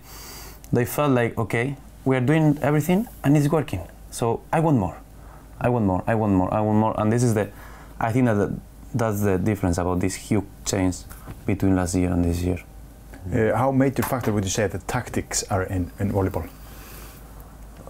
they 0.72 0.86
felt 0.86 1.12
like, 1.12 1.38
okay, 1.38 1.78
we 2.06 2.16
are 2.16 2.22
doing 2.22 2.60
everything 2.62 3.08
and 3.24 3.36
it's 3.38 3.50
working. 3.50 3.88
So 4.12 4.42
I 4.52 4.60
want 4.60 4.78
more. 4.78 5.00
I 5.60 5.70
want 5.70 5.86
more. 5.86 6.04
I 6.06 6.16
want 6.16 6.34
more. 6.34 6.54
I 6.54 6.62
want 6.62 6.78
more. 6.78 7.00
And 7.00 7.12
this 7.12 7.24
is 7.24 7.34
the, 7.34 7.50
I 8.00 8.12
think 8.12 8.26
that 8.26 8.36
the, 8.36 8.60
that's 8.94 9.22
the 9.22 9.38
difference 9.38 9.78
about 9.78 10.00
this 10.00 10.16
huge 10.16 10.46
change 10.66 10.98
between 11.46 11.76
last 11.76 11.96
year 11.96 12.12
and 12.12 12.24
this 12.24 12.42
year. 12.42 12.60
Uh, 13.34 13.56
how 13.56 13.72
major 13.72 14.04
factor 14.04 14.32
would 14.32 14.44
you 14.44 14.50
say 14.50 14.68
the 14.68 14.80
tactics 14.80 15.44
are 15.52 15.64
in, 15.64 15.92
in 16.00 16.12
volleyball? 16.12 16.50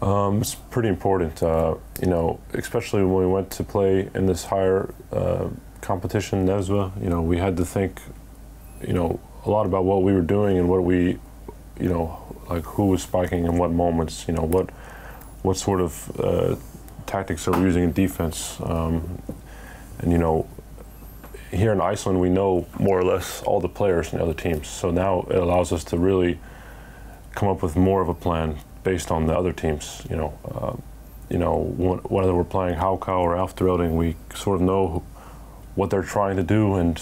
Um, 0.02 0.42
it's 0.42 0.56
pretty 0.56 0.89
important, 0.89 1.44
uh, 1.44 1.76
you 2.02 2.08
know, 2.08 2.39
especially 2.54 3.04
when 3.04 3.26
we 3.26 3.28
went 3.28 3.52
to 3.52 3.63
play 3.63 4.10
in 4.13 4.26
this 4.26 4.46
higher 4.46 4.94
uh, 5.12 5.50
competition, 5.82 6.46
NESVA. 6.46 7.04
You 7.04 7.10
know, 7.10 7.22
we 7.22 7.38
had 7.38 7.58
to 7.58 7.65
think, 7.65 8.02
you 8.86 8.94
know, 8.94 9.20
a 9.46 9.50
lot 9.50 9.65
about 9.65 9.84
what 9.84 10.04
we 10.04 10.13
were 10.13 10.22
doing 10.22 10.58
and 10.58 10.70
what 10.70 10.84
we, 10.84 11.20
you 11.80 11.89
know, 11.89 12.18
like 12.50 12.63
who 12.63 12.88
was 12.88 13.04
spiking 13.04 13.46
in 13.46 13.58
what 13.58 13.72
moments. 13.72 14.28
You 14.28 14.34
know, 14.36 14.44
what 14.44 14.70
what 15.42 15.58
sort 15.58 15.82
of 15.82 16.20
uh, 16.20 16.56
tactics 17.06 17.48
are 17.48 17.58
we 17.58 17.63
using 17.63 17.84
in 17.84 17.92
defense, 17.92 18.58
um, 18.63 19.22
and 20.00 20.12
you 20.12 20.18
know, 20.18 20.48
here 21.51 21.71
in 21.71 21.81
Iceland 21.81 22.19
we 22.19 22.29
know 22.29 22.67
more 22.77 22.99
or 22.99 23.03
less 23.03 23.41
all 23.43 23.59
the 23.59 23.69
players 23.69 24.12
in 24.12 24.19
the 24.19 24.23
other 24.23 24.33
teams. 24.33 24.67
So 24.67 24.91
now 24.91 25.21
it 25.29 25.38
allows 25.38 25.71
us 25.71 25.83
to 25.85 25.97
really 25.97 26.39
come 27.35 27.49
up 27.49 27.62
with 27.63 27.75
more 27.75 28.01
of 28.01 28.09
a 28.09 28.13
plan 28.13 28.57
based 28.83 29.12
on 29.12 29.27
the 29.27 29.38
other 29.38 29.53
teams. 29.53 30.05
You 30.09 30.15
know, 30.15 30.33
uh, 30.45 30.75
you 31.29 31.38
know 31.38 31.63
whether 32.09 32.33
we're 32.33 32.43
playing 32.43 32.77
Haukau 32.79 33.19
or 33.19 33.35
Afterroding, 33.35 33.95
we 33.95 34.15
sort 34.35 34.55
of 34.57 34.62
know 34.62 35.03
what 35.75 35.89
they're 35.89 36.03
trying 36.03 36.35
to 36.38 36.43
do, 36.43 36.75
and 36.75 37.01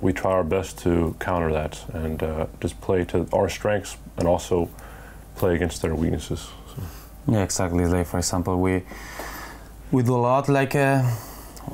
we 0.00 0.12
try 0.12 0.32
our 0.32 0.44
best 0.44 0.78
to 0.78 1.16
counter 1.18 1.52
that 1.52 1.82
and 1.94 2.22
uh, 2.22 2.46
just 2.60 2.80
play 2.80 3.04
to 3.06 3.26
our 3.32 3.48
strengths 3.48 3.96
and 4.16 4.28
also 4.28 4.68
play 5.36 5.54
against 5.54 5.82
their 5.82 5.94
weaknesses. 5.94 6.48
So. 6.68 6.82
Yeah, 7.32 7.42
exactly. 7.42 7.86
Like 7.86 8.06
for 8.06 8.18
example, 8.18 8.60
we 8.60 8.82
we 9.90 10.02
do 10.02 10.14
a 10.14 10.22
lot 10.30 10.48
like 10.48 10.74
uh, 10.74 11.02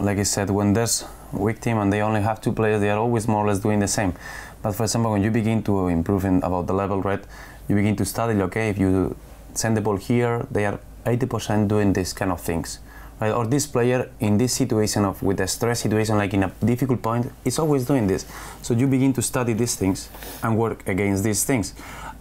like 0.01 0.19
I 0.19 0.25
said, 0.25 0.51
when 0.51 0.73
there's 0.73 1.05
weak 1.33 1.61
team 1.61 1.79
and 1.79 1.93
they 1.93 2.01
only 2.01 2.23
have 2.23 2.41
two 2.41 2.53
players, 2.53 2.81
they 2.81 2.91
are 2.91 2.99
always 2.99 3.29
more 3.29 3.45
or 3.45 3.49
less 3.49 3.61
doing 3.61 3.81
the 3.81 3.89
same. 3.89 4.15
But 4.63 4.73
for 4.73 4.85
example, 4.85 5.13
when 5.13 5.23
you 5.23 5.31
begin 5.31 5.63
to 5.65 5.89
improve 5.89 6.25
in 6.25 6.43
about 6.43 6.67
the 6.67 6.75
level, 6.75 7.01
right, 7.03 7.23
you 7.69 7.75
begin 7.75 7.97
to 7.97 8.05
study. 8.05 8.41
Okay, 8.43 8.69
if 8.69 8.79
you 8.79 9.17
send 9.55 9.77
the 9.77 9.81
ball 9.81 9.97
here, 9.97 10.47
they 10.51 10.67
are 10.67 10.79
80% 11.07 11.69
doing 11.69 11.93
this 11.93 12.13
kind 12.13 12.31
of 12.31 12.41
things. 12.41 12.81
Right? 13.21 13.33
Or 13.33 13.47
this 13.47 13.67
player 13.67 14.11
in 14.21 14.39
this 14.39 14.55
situation 14.55 15.05
of 15.05 15.23
with 15.23 15.41
a 15.41 15.47
stress 15.47 15.81
situation, 15.81 16.17
like 16.17 16.33
in 16.33 16.43
a 16.43 16.53
difficult 16.65 17.03
point, 17.03 17.31
is 17.45 17.59
always 17.59 17.85
doing 17.85 18.07
this. 18.07 18.25
So 18.63 18.73
you 18.73 18.87
begin 18.87 19.13
to 19.13 19.23
study 19.23 19.53
these 19.53 19.77
things 19.77 20.09
and 20.43 20.57
work 20.57 20.89
against 20.89 21.23
these 21.23 21.45
things, 21.45 21.75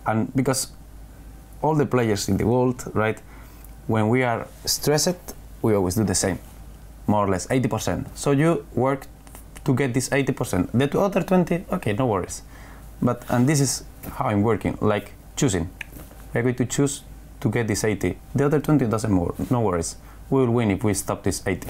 and 0.06 0.34
because 0.36 0.68
all 1.62 1.76
the 1.76 1.86
players 1.86 2.28
in 2.28 2.38
the 2.38 2.46
world, 2.46 2.84
right? 2.94 3.18
When 3.88 4.10
we 4.10 4.24
are 4.24 4.46
stressed, 4.66 5.36
we 5.62 5.74
always 5.74 5.96
do 5.96 6.04
the 6.04 6.16
same, 6.16 6.38
more 7.10 7.26
or 7.26 7.30
less 7.30 7.48
80%. 7.48 8.06
So 8.16 8.32
you 8.32 8.66
work 8.74 9.08
to 9.66 9.76
get 9.76 9.94
this 9.94 10.10
80%. 10.10 10.72
The 10.72 11.00
other 11.00 11.24
20, 11.24 11.66
okay, 11.72 11.94
no 11.94 12.06
worries. 12.06 12.44
But 13.02 13.24
and 13.30 13.48
this 13.48 13.60
is 13.60 13.84
how 14.12 14.26
I'm 14.26 14.44
working, 14.44 14.78
like 14.82 15.12
choosing. 15.36 15.70
We're 16.34 16.44
going 16.44 16.56
to 16.56 16.66
choose 16.66 17.04
to 17.42 17.50
get 17.50 17.68
this 17.68 17.84
80. 17.84 18.18
The 18.36 18.46
other 18.46 18.60
20 18.60 18.86
doesn't 18.88 19.12
more, 19.12 19.34
no 19.50 19.62
worries. 19.62 19.96
We 20.30 20.42
will 20.42 20.52
win 20.52 20.72
if 20.72 20.84
we 20.84 20.94
stop 20.94 21.24
this 21.24 21.42
80. 21.48 21.70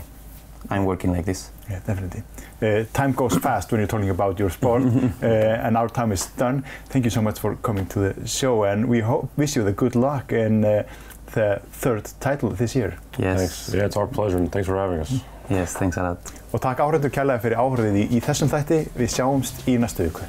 I'm 0.69 0.83
working 0.85 1.11
like 1.13 1.25
this. 1.25 1.51
Yeah, 1.69 1.79
definitely. 1.87 2.23
Uh, 2.61 2.83
time 2.93 3.13
goes 3.13 3.37
fast 3.37 3.71
when 3.71 3.79
you're 3.79 3.87
talking 3.87 4.09
about 4.09 4.37
your 4.39 4.49
sport, 4.49 4.83
uh, 5.23 5.65
and 5.65 5.77
our 5.77 5.87
time 5.87 6.11
is 6.11 6.25
done. 6.37 6.65
Thank 6.89 7.05
you 7.05 7.11
so 7.11 7.21
much 7.21 7.39
for 7.39 7.55
coming 7.55 7.85
to 7.87 7.99
the 7.99 8.27
show, 8.27 8.65
and 8.65 8.89
we 8.89 8.99
hope, 8.99 9.29
wish 9.37 9.55
you 9.55 9.63
the 9.63 9.71
good 9.71 9.95
luck 9.95 10.31
and. 10.33 10.65
uh, 10.65 10.83
the 11.33 11.61
third 11.71 12.09
title 12.19 12.49
this 12.49 12.75
year. 12.75 12.97
Yes. 13.17 13.37
Thanks. 13.37 13.73
Yeah, 13.73 13.85
it's 13.85 13.97
our 13.97 14.07
pleasure, 14.07 14.37
and 14.37 14.51
thanks 14.51 14.67
for 14.67 14.77
having 14.77 14.99
us. 14.99 15.11
Yes, 15.49 15.73
thanks 15.73 15.97
a 15.97 16.03
lot. 16.03 16.31
Og 16.53 16.61
takk 16.61 16.81
áhrendur 16.81 17.11
kærlega 17.13 17.41
fyrir 17.41 17.57
áhörðið 17.57 17.97
í, 18.03 18.05
í 18.17 18.21
þessum 18.21 18.49
þætti. 18.49 18.79
Við 18.97 19.13
sjáumst 19.17 19.67
í 19.69 19.77
næstu 19.81 20.09
viku. 20.09 20.25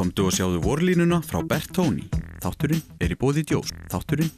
Komdu 0.00 0.30
og 0.30 0.32
sjáðu 0.32 0.62
vorlínuna 0.64 1.20
frá 1.20 1.42
Bertóni. 1.44 2.06
Þátturinn 2.40 2.80
er 3.04 3.12
í 3.12 3.18
bóði 3.20 3.44
djós. 3.44 3.68
Þátturinn 3.92 4.32